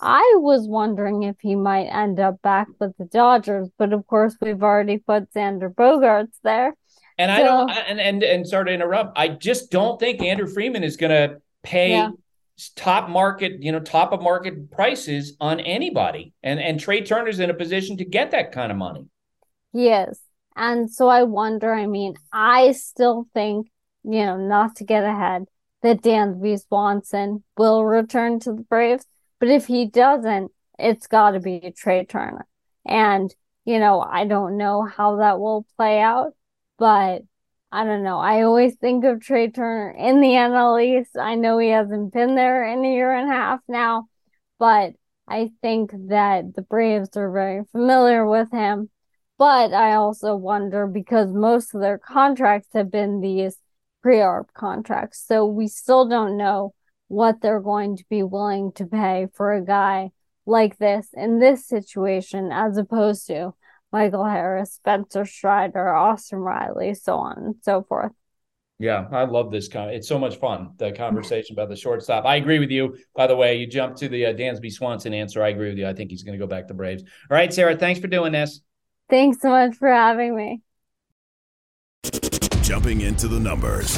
[0.00, 4.36] I was wondering if he might end up back with the Dodgers, but of course
[4.40, 6.74] we've already put Xander Bogaerts there.
[7.18, 9.16] And so, I don't and, and and sorry to interrupt.
[9.18, 12.10] I just don't think Andrew Friedman is gonna pay yeah.
[12.70, 16.32] Top market, you know, top of market prices on anybody.
[16.42, 19.06] And and Trea Turner's in a position to get that kind of money.
[19.72, 20.20] Yes.
[20.54, 23.68] And so I wonder, I mean, I still think,
[24.04, 25.44] you know, not to get ahead,
[25.82, 29.06] that Dansby Swanson will return to the Braves.
[29.40, 32.46] But if he doesn't, it's got to be Trea Turner.
[32.84, 33.34] And,
[33.64, 36.32] you know, I don't know how that will play out,
[36.78, 37.22] but
[37.74, 38.18] I don't know.
[38.18, 41.16] I always think of Trea Turner in the NL East.
[41.18, 44.08] I know he hasn't been there in a year and a half now,
[44.58, 44.92] but
[45.26, 48.90] I think that the Braves are very familiar with him.
[49.38, 53.56] But I also wonder because most of their contracts have been these
[54.02, 55.24] pre-arb contracts.
[55.26, 56.74] So we still don't know
[57.08, 60.10] what they're going to be willing to pay for a guy
[60.44, 63.54] like this in this situation as opposed to
[63.92, 68.12] Michael Harris, Spencer Strider, Austin Riley, so on and so forth.
[68.78, 69.68] Yeah, I love this.
[69.68, 70.70] Con- it's so much fun.
[70.78, 72.24] The conversation about the shortstop.
[72.24, 72.96] I agree with you.
[73.14, 75.42] By the way, you jumped to the uh, Dansby Swanson answer.
[75.42, 75.86] I agree with you.
[75.86, 77.02] I think he's going to go back to Braves.
[77.30, 77.76] All right, Sarah.
[77.76, 78.60] Thanks for doing this.
[79.08, 80.62] Thanks so much for having me.
[82.62, 83.96] Jumping into the numbers.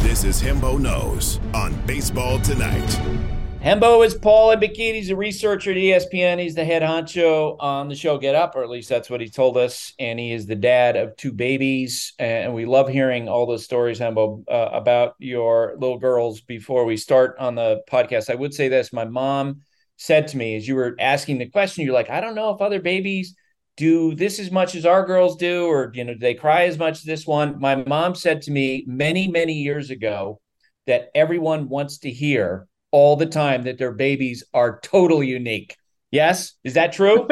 [0.00, 3.35] This is Hembo Knows on Baseball Tonight.
[3.66, 4.94] Hembo is Paul Hembekides.
[4.94, 6.38] He's a researcher at ESPN.
[6.38, 9.28] He's the head honcho on the show Get Up, or at least that's what he
[9.28, 9.92] told us.
[9.98, 12.12] And he is the dad of two babies.
[12.20, 16.96] And we love hearing all those stories, Hembo, uh, about your little girls before we
[16.96, 18.30] start on the podcast.
[18.30, 19.62] I would say this my mom
[19.96, 22.60] said to me as you were asking the question, you're like, I don't know if
[22.60, 23.34] other babies
[23.76, 26.78] do this as much as our girls do, or, you know, do they cry as
[26.78, 27.58] much as this one?
[27.58, 30.40] My mom said to me many, many years ago
[30.86, 35.76] that everyone wants to hear all the time that their babies are totally unique.
[36.10, 37.26] Yes, is that true?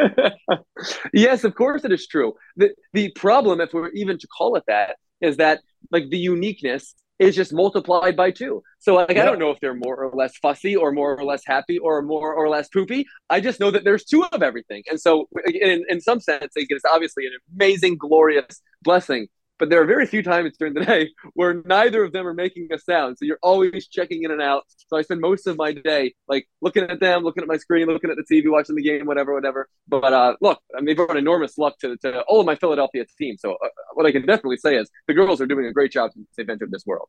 [1.12, 2.34] yes, of course it is true.
[2.56, 6.94] The the problem, if we're even to call it that, is that like the uniqueness
[7.18, 8.62] is just multiplied by two.
[8.80, 9.22] So like yep.
[9.22, 12.02] I don't know if they're more or less fussy or more or less happy or
[12.02, 13.06] more or less poopy.
[13.30, 14.82] I just know that there's two of everything.
[14.90, 19.28] And so in, in some sense, it's obviously an amazing, glorious blessing
[19.58, 22.68] but there are very few times during the day where neither of them are making
[22.72, 23.18] a sound.
[23.18, 24.64] So you're always checking in and out.
[24.88, 27.86] So I spend most of my day like looking at them, looking at my screen,
[27.86, 29.68] looking at the TV, watching the game, whatever, whatever.
[29.88, 33.04] But uh, look, I mean, they've brought enormous luck to, to all of my Philadelphia
[33.18, 33.36] team.
[33.38, 36.12] So uh, what I can definitely say is the girls are doing a great job
[36.12, 37.08] since they've entered this world.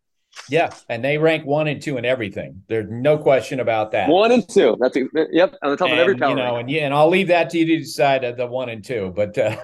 [0.49, 2.63] Yeah, and they rank one and two in everything.
[2.67, 4.09] There's no question about that.
[4.09, 4.77] One and two.
[4.79, 4.97] That's
[5.31, 6.29] yep on the top and, of every power.
[6.29, 8.83] You know, and yeah, and I'll leave that to you to decide the one and
[8.83, 9.11] two.
[9.15, 9.55] But uh,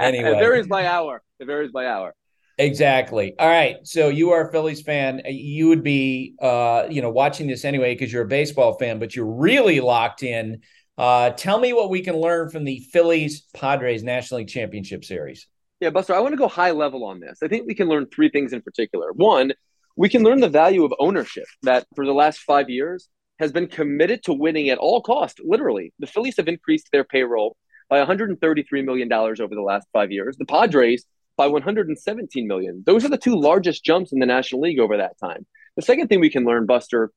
[0.00, 1.22] anyway, it varies by hour.
[1.40, 2.14] It varies by hour.
[2.58, 3.34] Exactly.
[3.38, 3.78] All right.
[3.84, 5.22] So you are a Phillies fan.
[5.26, 9.16] You would be, uh, you know, watching this anyway because you're a baseball fan, but
[9.16, 10.60] you're really locked in.
[10.98, 15.48] Uh, tell me what we can learn from the Phillies Padres National League Championship Series.
[15.82, 17.40] Yeah, Buster, I want to go high level on this.
[17.42, 19.10] I think we can learn three things in particular.
[19.14, 19.52] One,
[19.96, 23.08] we can learn the value of ownership that for the last five years
[23.40, 25.40] has been committed to winning at all cost.
[25.42, 27.56] Literally, the Phillies have increased their payroll
[27.90, 30.36] by 133 million dollars over the last five years.
[30.36, 31.04] The Padres
[31.36, 32.84] by 117 million.
[32.86, 35.44] Those are the two largest jumps in the National League over that time.
[35.74, 37.10] The second thing we can learn, Buster,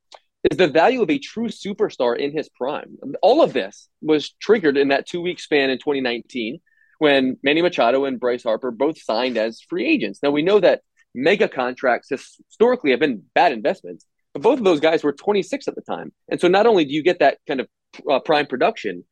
[0.50, 2.98] is the value of a true superstar in his prime.
[3.22, 6.62] All of this was triggered in that two week span in 2019
[7.00, 10.20] when Manny Machado and Bryce Harper both signed as free agents.
[10.22, 10.82] Now we know that
[11.14, 15.76] mega contracts historically have been bad investments, but both of those guys were 26 at
[15.76, 16.12] the time.
[16.30, 17.68] And so not only do you get that kind of
[18.10, 19.04] uh, prime production,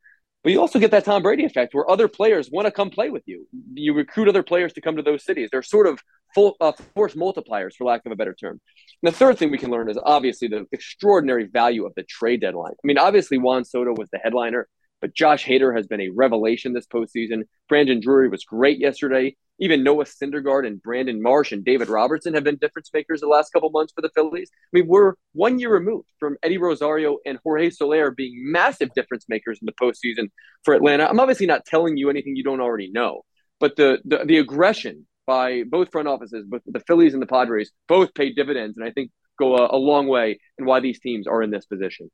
[0.42, 3.08] but you also get that Tom Brady effect where other players want to come play
[3.08, 3.48] with you.
[3.72, 5.48] You recruit other players to come to those cities.
[5.50, 5.98] They're sort of
[6.34, 8.60] full uh, force multipliers, for lack of a better term.
[9.02, 12.42] And the third thing we can learn is obviously the extraordinary value of the trade
[12.42, 12.72] deadline.
[12.72, 14.68] I mean, obviously Juan Soto was the headliner,
[15.04, 17.42] but Josh Hader has been a revelation this postseason.
[17.68, 19.36] Brandon Drury was great yesterday.
[19.58, 23.52] Even Noah Syndergaard and Brandon Marsh and David Robertson have been difference makers the last
[23.52, 24.50] couple months for the Phillies.
[24.50, 29.26] I mean, we're one year removed from Eddie Rosario and Jorge Soler being massive difference
[29.28, 30.30] makers in the postseason
[30.62, 31.06] for Atlanta.
[31.06, 33.26] I'm obviously not telling you anything you don't already know,
[33.60, 37.72] but the the, the aggression by both front offices, both the Phillies and the Padres,
[37.88, 41.26] both pay dividends, and I think go a, a long way in why these teams
[41.26, 42.10] are in this position.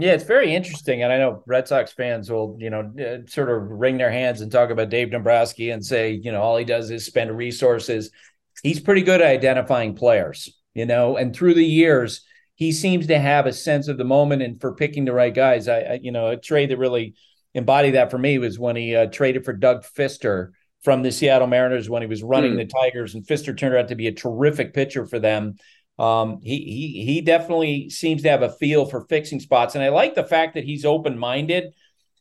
[0.00, 3.50] Yeah, it's very interesting, and I know Red Sox fans will, you know, uh, sort
[3.50, 6.64] of wring their hands and talk about Dave Dombrowski and say, you know, all he
[6.64, 8.12] does is spend resources.
[8.62, 12.24] He's pretty good at identifying players, you know, and through the years,
[12.54, 15.66] he seems to have a sense of the moment and for picking the right guys.
[15.66, 17.14] I, I you know, a trade that really
[17.54, 20.50] embodied that for me was when he uh, traded for Doug Fister
[20.84, 22.58] from the Seattle Mariners when he was running mm.
[22.58, 25.56] the Tigers, and Fister turned out to be a terrific pitcher for them.
[25.98, 29.88] Um, he he he definitely seems to have a feel for fixing spots, and I
[29.88, 31.72] like the fact that he's open minded.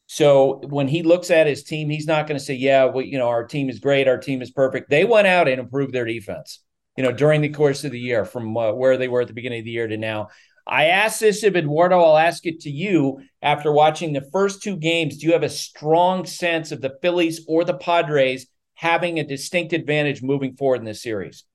[0.07, 3.17] So when he looks at his team, he's not going to say, "Yeah, well, you
[3.17, 6.05] know, our team is great, our team is perfect." They went out and improved their
[6.05, 6.59] defense,
[6.95, 9.34] you know, during the course of the year, from uh, where they were at the
[9.34, 10.30] beginning of the year to now.
[10.65, 12.01] I asked this of Eduardo.
[12.01, 15.17] I'll ask it to you after watching the first two games.
[15.17, 19.71] Do you have a strong sense of the Phillies or the Padres having a distinct
[19.73, 21.45] advantage moving forward in this series?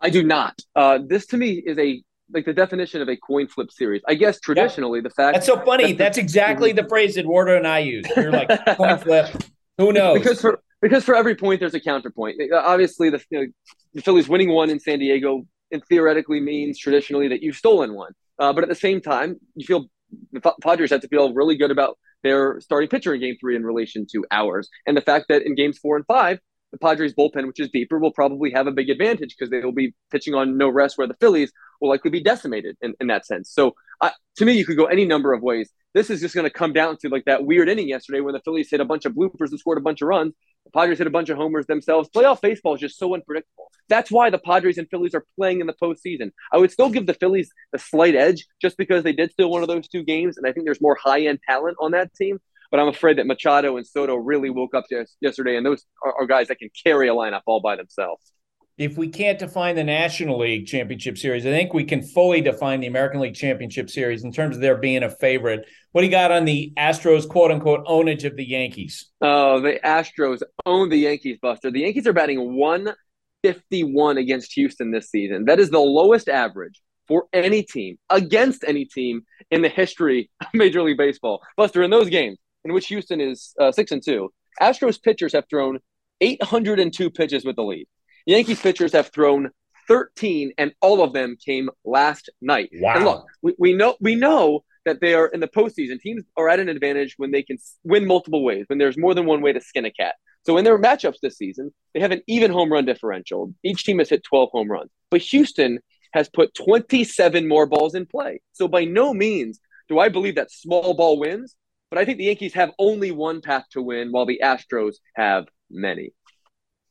[0.00, 0.58] I do not.
[0.74, 4.02] Uh, this to me is a like the definition of a coin flip series.
[4.08, 5.92] I guess traditionally the fact that's so funny.
[5.92, 8.06] That that's exactly the phrase that Eduardo and I use.
[8.16, 9.30] You're like coin flip.
[9.78, 10.18] Who knows?
[10.18, 12.40] Because for because for every point there's a counterpoint.
[12.52, 13.46] Uh, obviously, the, you know,
[13.94, 18.12] the Phillies winning one in San Diego and theoretically means traditionally that you've stolen one.
[18.38, 19.86] Uh, but at the same time, you feel
[20.32, 23.64] the Padres have to feel really good about their starting pitcher in Game Three in
[23.64, 26.38] relation to ours, and the fact that in Games Four and Five
[26.74, 29.72] the Padres bullpen, which is deeper, will probably have a big advantage because they will
[29.72, 33.24] be pitching on no rest, where the Phillies will likely be decimated in, in that
[33.24, 33.50] sense.
[33.50, 35.70] So, uh, to me, you could go any number of ways.
[35.94, 38.40] This is just going to come down to like that weird inning yesterday when the
[38.40, 40.34] Phillies hit a bunch of bloopers and scored a bunch of runs.
[40.64, 42.08] The Padres hit a bunch of homers themselves.
[42.08, 43.70] Playoff baseball is just so unpredictable.
[43.88, 46.32] That's why the Padres and Phillies are playing in the postseason.
[46.52, 49.62] I would still give the Phillies a slight edge just because they did steal one
[49.62, 52.40] of those two games, and I think there's more high end talent on that team.
[52.74, 54.86] But I'm afraid that Machado and Soto really woke up
[55.20, 58.32] yesterday, and those are, are guys that can carry a lineup all by themselves
[58.76, 62.80] if we can't define the National League Championship Series, I think we can fully define
[62.80, 65.64] the American League Championship Series in terms of there being a favorite.
[65.92, 69.10] What do you got on the Astros, quote unquote, ownage of the Yankees?
[69.20, 71.70] Oh, the Astros own the Yankees, Buster.
[71.70, 75.44] The Yankees are batting 151 against Houston this season.
[75.44, 79.22] That is the lowest average for any team against any team
[79.52, 81.42] in the history of Major League Baseball.
[81.56, 84.32] Buster, in those games, in which Houston is uh, six and two.
[84.60, 85.78] Astros pitchers have thrown
[86.20, 87.86] 802 pitches with the lead.
[88.26, 89.50] Yankees pitchers have thrown
[89.88, 92.70] 13, and all of them came last night.
[92.74, 92.94] Wow.
[92.94, 96.00] And look, we, we know we know that they are in the postseason.
[96.00, 99.26] Teams are at an advantage when they can win multiple ways, when there's more than
[99.26, 100.14] one way to skin a cat.
[100.46, 103.54] So in their matchups this season, they have an even home run differential.
[103.62, 105.80] Each team has hit 12 home runs, but Houston
[106.12, 108.40] has put 27 more balls in play.
[108.52, 109.58] So by no means
[109.88, 111.56] do I believe that small ball wins,
[111.94, 115.46] but I think the Yankees have only one path to win, while the Astros have
[115.70, 116.12] many.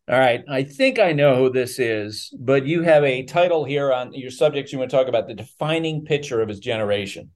[0.09, 0.45] All right.
[0.49, 4.31] I think I know who this is, but you have a title here on your
[4.31, 7.31] subjects you want to talk about the defining pitcher of his generation.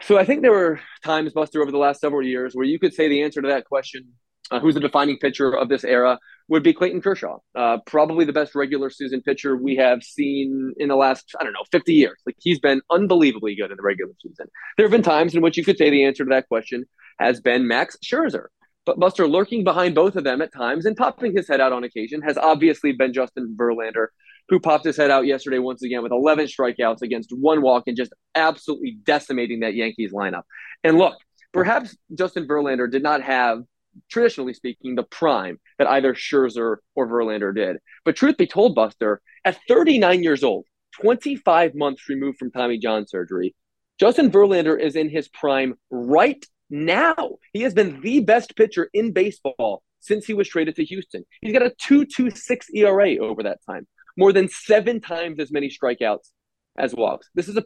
[0.00, 2.94] So I think there were times, Buster, over the last several years where you could
[2.94, 4.12] say the answer to that question,
[4.52, 7.38] uh, who's the defining pitcher of this era, would be Clayton Kershaw.
[7.54, 11.52] Uh, probably the best regular season pitcher we have seen in the last, I don't
[11.52, 12.18] know, 50 years.
[12.24, 14.46] Like he's been unbelievably good in the regular season.
[14.76, 16.86] There have been times in which you could say the answer to that question
[17.18, 18.46] has been Max Scherzer.
[18.86, 21.84] But Buster lurking behind both of them at times and popping his head out on
[21.84, 24.06] occasion has obviously been Justin Verlander,
[24.48, 27.98] who popped his head out yesterday once again with 11 strikeouts against one walk and
[27.98, 30.44] just absolutely decimating that Yankees lineup.
[30.82, 31.18] And look,
[31.52, 33.62] perhaps Justin Verlander did not have,
[34.10, 37.76] traditionally speaking, the prime that either Scherzer or Verlander did.
[38.04, 40.66] But truth be told, Buster, at 39 years old,
[41.00, 43.54] 25 months removed from Tommy John surgery,
[43.98, 47.38] Justin Verlander is in his prime right now.
[47.52, 51.24] He has been the best pitcher in baseball since he was traded to Houston.
[51.42, 53.86] He's got a 2.26 ERA over that time,
[54.16, 56.30] more than seven times as many strikeouts
[56.78, 57.28] as walks.
[57.34, 57.64] This is a,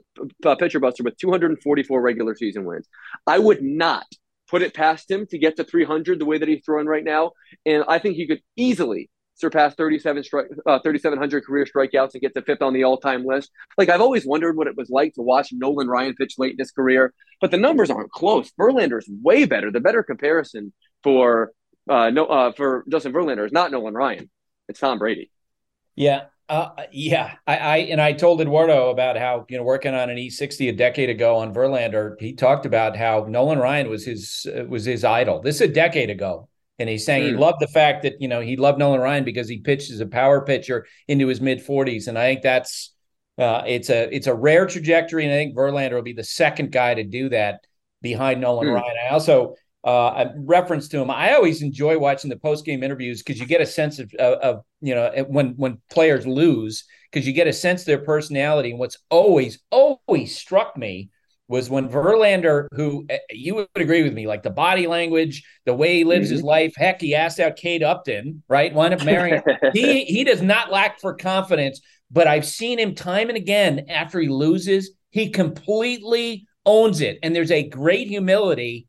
[0.48, 2.88] a pitcher buster with 244 regular season wins.
[3.26, 4.06] I would not
[4.52, 7.32] put it past him to get to 300 the way that he's throwing right now,
[7.64, 12.34] and I think he could easily surpass 37 stri- uh, 3,700 career strikeouts and get
[12.34, 13.50] to fifth on the all-time list.
[13.78, 16.58] Like I've always wondered what it was like to watch Nolan Ryan pitch late in
[16.58, 18.52] his career, but the numbers aren't close.
[18.60, 19.70] Verlander's way better.
[19.70, 21.52] The better comparison for
[21.88, 24.30] uh, no uh, for Justin Verlander is not Nolan Ryan.
[24.68, 25.30] It's Tom Brady.
[25.96, 26.24] Yeah.
[26.48, 30.16] Uh, yeah, I, I and I told Eduardo about how you know working on an
[30.18, 32.20] E60 a decade ago on Verlander.
[32.20, 35.40] He talked about how Nolan Ryan was his uh, was his idol.
[35.40, 37.30] This is a decade ago, and he's saying mm.
[37.30, 40.00] he loved the fact that, you know, he loved Nolan Ryan because he pitched as
[40.00, 42.08] a power pitcher into his mid 40s.
[42.08, 42.92] And I think that's
[43.38, 45.24] uh, it's a it's a rare trajectory.
[45.24, 47.60] And I think Verlander will be the second guy to do that
[48.00, 48.74] behind Nolan mm.
[48.74, 48.96] Ryan.
[49.06, 49.54] I also
[49.84, 51.10] uh, reference to him.
[51.10, 54.38] I always enjoy watching the post game interviews because you get a sense of, of,
[54.38, 58.70] of, you know when when players lose because you get a sense of their personality.
[58.70, 61.10] And what's always always struck me
[61.48, 65.74] was when Verlander, who eh, you would agree with me, like the body language, the
[65.74, 66.36] way he lives mm-hmm.
[66.36, 66.72] his life.
[66.76, 68.72] Heck, he asked out Kate Upton, right?
[68.72, 69.42] Wind up marrying.
[69.74, 71.80] he he does not lack for confidence,
[72.10, 77.34] but I've seen him time and again after he loses, he completely owns it, and
[77.34, 78.86] there's a great humility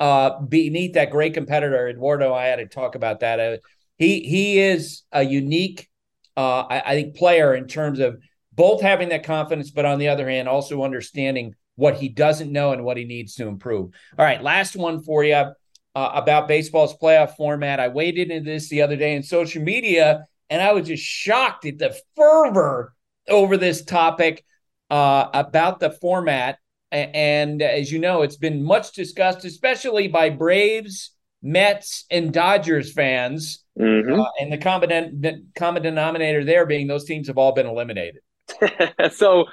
[0.00, 1.88] uh, beneath that great competitor.
[1.88, 3.40] Eduardo, I had to talk about that.
[3.40, 3.56] Uh,
[3.98, 5.88] he he is a unique,
[6.36, 8.18] uh, I, I think, player in terms of
[8.52, 12.72] both having that confidence, but on the other hand, also understanding what he doesn't know
[12.72, 13.90] and what he needs to improve.
[14.18, 15.52] All right, last one for you uh,
[15.94, 17.80] about baseball's playoff format.
[17.80, 21.64] I waded into this the other day in social media, and I was just shocked
[21.66, 22.94] at the fervor
[23.28, 24.44] over this topic
[24.90, 26.58] uh, about the format.
[26.96, 31.10] And as you know, it's been much discussed, especially by Braves,
[31.42, 33.64] Mets, and Dodgers fans.
[33.78, 34.20] Mm-hmm.
[34.20, 38.22] Uh, and the common, the common denominator there being those teams have all been eliminated.
[39.12, 39.46] so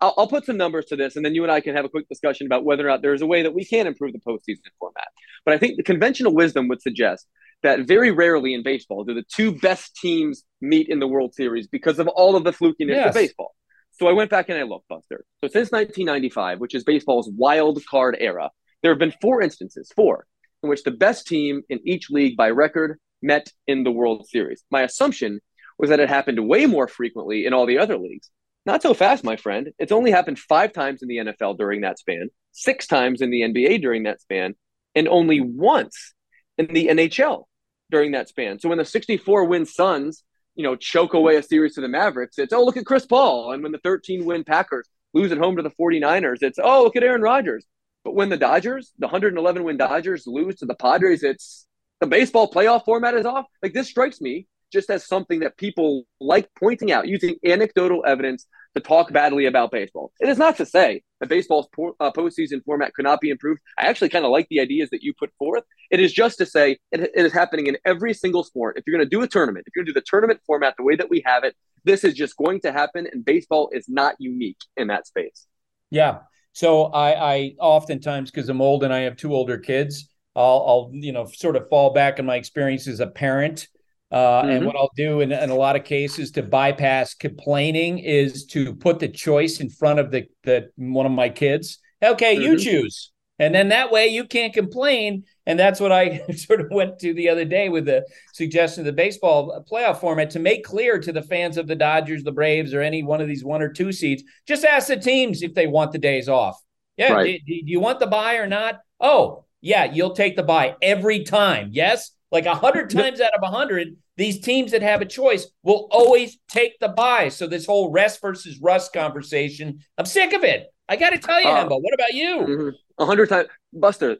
[0.00, 1.88] I'll, I'll, put some numbers to this, and then you and I can have a
[1.88, 4.62] quick discussion about whether or not there's a way that we can improve the postseason
[4.78, 5.08] format.
[5.44, 7.26] But I think the conventional wisdom would suggest
[7.62, 11.66] that very rarely in baseball do the two best teams meet in the World Series
[11.66, 13.08] because of all of the flukiness yes.
[13.08, 13.54] of baseball.
[13.98, 15.24] So I went back and I looked, Buster.
[15.40, 18.50] So since 1995, which is baseball's wild card era,
[18.82, 20.26] there have been four instances, four,
[20.62, 24.62] in which the best team in each league by record met in the World Series.
[24.70, 25.40] My assumption
[25.78, 28.30] was that it happened way more frequently in all the other leagues.
[28.66, 29.70] Not so fast, my friend.
[29.78, 33.42] It's only happened five times in the NFL during that span, six times in the
[33.42, 34.54] NBA during that span,
[34.94, 36.14] and only once
[36.56, 37.44] in the NHL
[37.90, 38.60] during that span.
[38.60, 40.22] So when the 64 win Suns,
[40.58, 43.52] you know, choke away a series to the Mavericks, it's, oh, look at Chris Paul.
[43.52, 46.96] And when the 13 win Packers lose at home to the 49ers, it's, oh, look
[46.96, 47.64] at Aaron Rodgers.
[48.04, 51.64] But when the Dodgers, the 111 win Dodgers, lose to the Padres, it's
[52.00, 53.46] the baseball playoff format is off.
[53.62, 58.46] Like this strikes me just as something that people like pointing out using anecdotal evidence
[58.74, 60.12] to talk badly about baseball.
[60.18, 63.60] It is not to say that baseball's po- uh, postseason format could not be improved.
[63.78, 65.64] I actually kind of like the ideas that you put forth.
[65.90, 68.76] It is just to say it, it is happening in every single sport.
[68.78, 70.74] If you're going to do a tournament, if you're going to do the tournament format
[70.76, 73.88] the way that we have it, this is just going to happen, and baseball is
[73.88, 75.46] not unique in that space.
[75.90, 76.18] Yeah.
[76.52, 80.90] So I, I oftentimes, because I'm old and I have two older kids, I'll, I'll,
[80.92, 83.68] you know, sort of fall back on my experience as a parent
[84.10, 84.50] uh, mm-hmm.
[84.50, 88.74] And what I'll do in, in, a lot of cases to bypass complaining is to
[88.74, 91.78] put the choice in front of the, the one of my kids.
[92.02, 92.44] Okay, mm-hmm.
[92.44, 93.12] you choose.
[93.38, 95.24] And then that way you can't complain.
[95.46, 98.86] And that's what I sort of went to the other day with the suggestion of
[98.86, 102.72] the baseball playoff format to make clear to the fans of the Dodgers, the Braves,
[102.72, 104.22] or any one of these one or two seeds.
[104.46, 106.58] Just ask the teams if they want the days off.
[106.96, 107.40] Yeah, right.
[107.46, 108.80] do, do you want the bye or not?
[108.98, 111.68] Oh, yeah, you'll take the bye every time.
[111.72, 115.46] Yes, like a hundred times out of a hundred, these teams that have a choice
[115.62, 117.28] will always take the bye.
[117.28, 120.66] So this whole rest versus rust conversation, I'm sick of it.
[120.88, 122.36] I got to tell you, uh, what about you?
[122.40, 123.02] Mm-hmm.
[123.02, 124.16] A hundred times, Buster.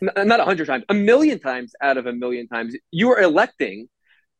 [0.00, 3.88] Not a hundred times, a million times out of a million times, you are electing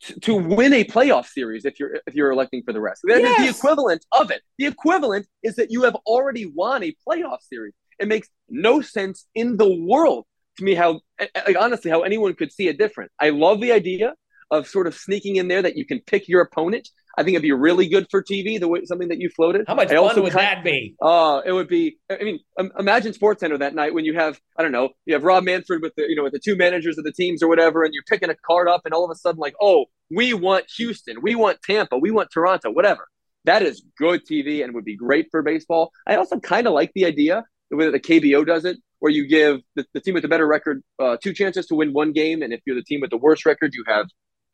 [0.02, 3.00] to, to win a playoff series if you're if you're electing for the rest.
[3.04, 3.40] That yes.
[3.40, 4.42] is the equivalent of it.
[4.58, 7.72] The equivalent is that you have already won a playoff series.
[7.98, 10.26] It makes no sense in the world
[10.58, 13.10] to me how like honestly how anyone could see it different.
[13.18, 14.14] I love the idea
[14.50, 16.88] of sort of sneaking in there that you can pick your opponent.
[17.16, 18.60] I think it'd be really good for TV.
[18.60, 19.64] The way something that you floated.
[19.66, 20.94] How much I fun would that be?
[21.02, 21.98] Uh, it would be.
[22.08, 22.38] I mean,
[22.78, 25.82] imagine Sports Center that night when you have I don't know you have Rob Manfred
[25.82, 28.04] with the you know with the two managers of the teams or whatever, and you're
[28.08, 31.34] picking a card up, and all of a sudden like oh we want Houston, we
[31.34, 33.08] want Tampa, we want Toronto, whatever.
[33.44, 35.90] That is good TV and would be great for baseball.
[36.06, 39.12] I also kind of like the idea the way that the KBO does it, where
[39.12, 42.12] you give the, the team with the better record uh, two chances to win one
[42.12, 44.06] game, and if you're the team with the worst record, you have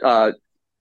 [0.02, 0.32] uh,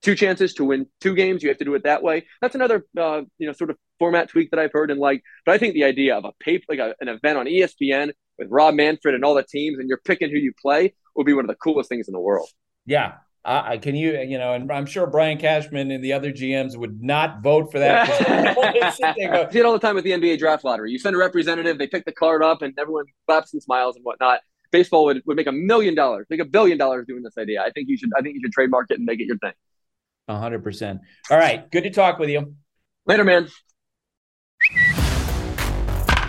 [0.01, 1.41] two chances to win two games.
[1.41, 2.25] You have to do it that way.
[2.41, 5.23] That's another uh, you know sort of format tweak that I've heard and like.
[5.45, 8.47] But I think the idea of a paper like a, an event on ESPN with
[8.51, 11.45] Rob Manfred and all the teams, and you're picking who you play, would be one
[11.45, 12.49] of the coolest things in the world.
[12.85, 13.13] Yeah,
[13.45, 17.01] uh, can you, you know, and I'm sure Brian Cashman and the other GMs would
[17.01, 18.09] not vote for that.
[18.57, 20.91] I see it all the time with the NBA draft lottery.
[20.91, 24.05] You send a representative, they pick the card up, and everyone claps and smiles and
[24.05, 24.39] whatnot.
[24.71, 27.61] Baseball would, would make a million dollars, make a billion dollars doing this idea.
[27.61, 28.09] I think you should.
[28.17, 29.53] I think you should trademark it and make it your thing.
[30.29, 31.01] hundred percent.
[31.29, 32.55] All right, good to talk with you.
[33.05, 33.49] Later, man.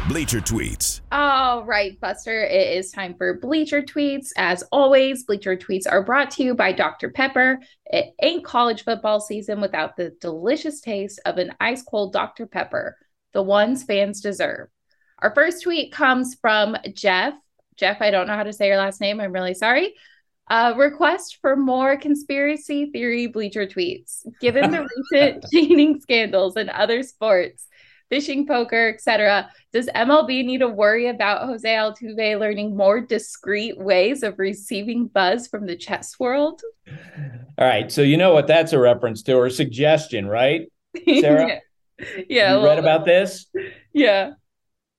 [0.06, 1.00] Bleacher Tweets.
[1.12, 4.32] All right, Buster, it is time for Bleacher Tweets.
[4.36, 7.08] As always, Bleacher Tweets are brought to you by Dr.
[7.08, 7.58] Pepper.
[7.86, 12.46] It ain't college football season without the delicious taste of an ice cold Dr.
[12.46, 12.98] Pepper,
[13.32, 14.68] the ones fans deserve.
[15.20, 17.32] Our first tweet comes from Jeff.
[17.76, 19.22] Jeff, I don't know how to say your last name.
[19.22, 19.94] I'm really sorry.
[20.50, 24.26] Uh, request for more conspiracy theory bleacher tweets.
[24.38, 27.66] Given the recent cheating scandals in other sports,
[28.10, 29.50] fishing, poker, etc.
[29.72, 35.46] Does MLB need to worry about Jose Altuve learning more discreet ways of receiving buzz
[35.48, 36.62] from the chess world?
[37.58, 40.70] All right, so you know what that's a reference to or suggestion, right,
[41.06, 41.48] Sarah?
[41.98, 43.46] yeah, yeah you read about this?
[43.92, 44.32] Yeah.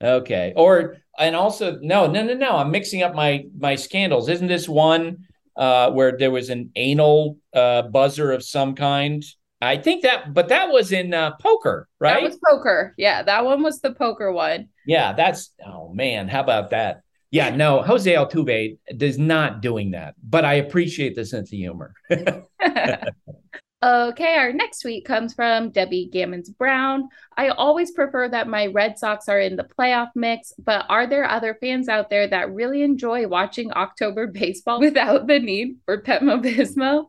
[0.04, 0.54] Okay.
[0.56, 2.58] Or and also no, no, no, no.
[2.58, 4.30] I'm mixing up my my scandals.
[4.30, 5.26] Isn't this one
[5.56, 9.24] uh, where there was an anal uh, buzzer of some kind?
[9.62, 12.16] I think that, but that was in uh, poker, right?
[12.16, 12.94] That was poker.
[12.98, 14.70] Yeah, that one was the poker one.
[14.86, 17.02] Yeah, that's oh man, how about that?
[17.32, 21.94] Yeah, no, Jose Altuve does not doing that, but I appreciate the sense of humor.
[23.84, 27.10] okay, our next tweet comes from Debbie Gammons Brown.
[27.36, 31.30] I always prefer that my Red Sox are in the playoff mix, but are there
[31.30, 36.42] other fans out there that really enjoy watching October baseball without the need for Pepto
[36.42, 37.08] Bismol?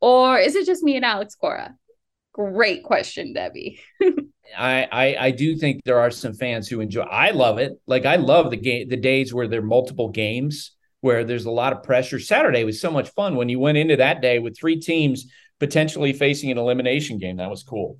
[0.00, 1.74] Or is it just me and Alex Cora?
[2.32, 3.80] Great question, Debbie.
[4.56, 7.02] I, I, I do think there are some fans who enjoy.
[7.02, 7.80] I love it.
[7.86, 11.50] Like I love the game, the days where there are multiple games, where there's a
[11.50, 12.18] lot of pressure.
[12.18, 15.26] Saturday was so much fun when you went into that day with three teams
[15.58, 17.36] potentially facing an elimination game.
[17.36, 17.98] That was cool.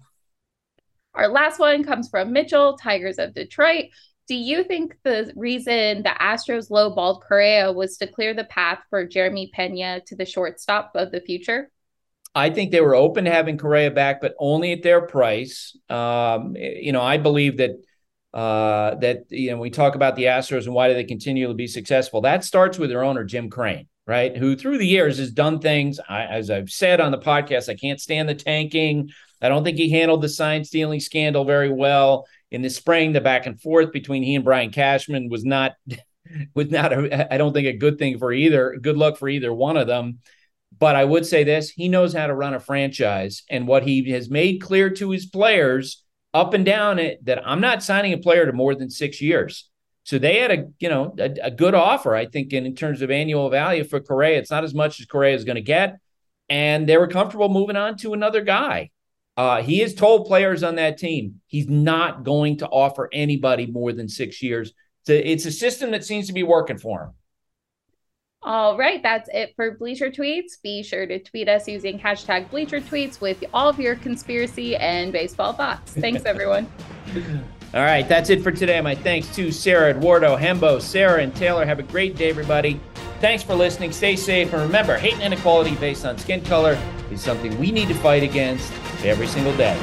[1.15, 3.87] Our last one comes from Mitchell, Tigers of Detroit.
[4.29, 9.07] Do you think the reason the Astros lowballed Correa was to clear the path for
[9.07, 11.71] Jeremy Pena to the shortstop of the future?
[12.35, 15.77] I think they were open to having Correa back, but only at their price.
[15.89, 17.73] Um, you know, I believe that
[18.33, 21.55] uh, that you know we talk about the Astros and why do they continue to
[21.55, 22.21] be successful.
[22.21, 24.37] That starts with their owner Jim Crane, right?
[24.37, 25.99] Who through the years has done things.
[26.09, 29.11] I, as I've said on the podcast, I can't stand the tanking.
[29.41, 32.27] I don't think he handled the sign stealing scandal very well.
[32.51, 35.73] In the spring, the back and forth between he and Brian Cashman was not
[36.55, 36.93] was not.
[37.33, 38.77] I don't think a good thing for either.
[38.81, 40.19] Good luck for either one of them.
[40.77, 43.43] But I would say this he knows how to run a franchise.
[43.49, 46.05] And what he has made clear to his players
[46.35, 49.69] up and down it that I'm not signing a player to more than six years.
[50.05, 53.03] So they had a you know a, a good offer, I think, in, in terms
[53.03, 54.39] of annual value for Correa.
[54.39, 55.99] It's not as much as Correa is going to get,
[56.49, 58.91] and they were comfortable moving on to another guy.
[59.37, 63.93] Uh, he has told players on that team he's not going to offer anybody more
[63.93, 64.73] than six years.
[65.07, 67.11] So it's a system that seems to be working for him.
[68.43, 70.63] All right, that's it for Bleacher Tweets.
[70.63, 75.13] Be sure to tweet us using hashtag Bleacher Tweets with all of your conspiracy and
[75.13, 75.93] baseball thoughts.
[75.93, 76.71] Thanks, everyone.
[77.75, 78.81] all right, that's it for today.
[78.81, 81.67] My thanks to Sarah Eduardo, Hembo, Sarah, and Taylor.
[81.67, 82.81] Have a great day, everybody.
[83.21, 83.91] Thanks for listening.
[83.91, 84.53] Stay safe.
[84.53, 88.23] And remember, hate and inequality based on skin color is something we need to fight
[88.23, 89.77] against every single day.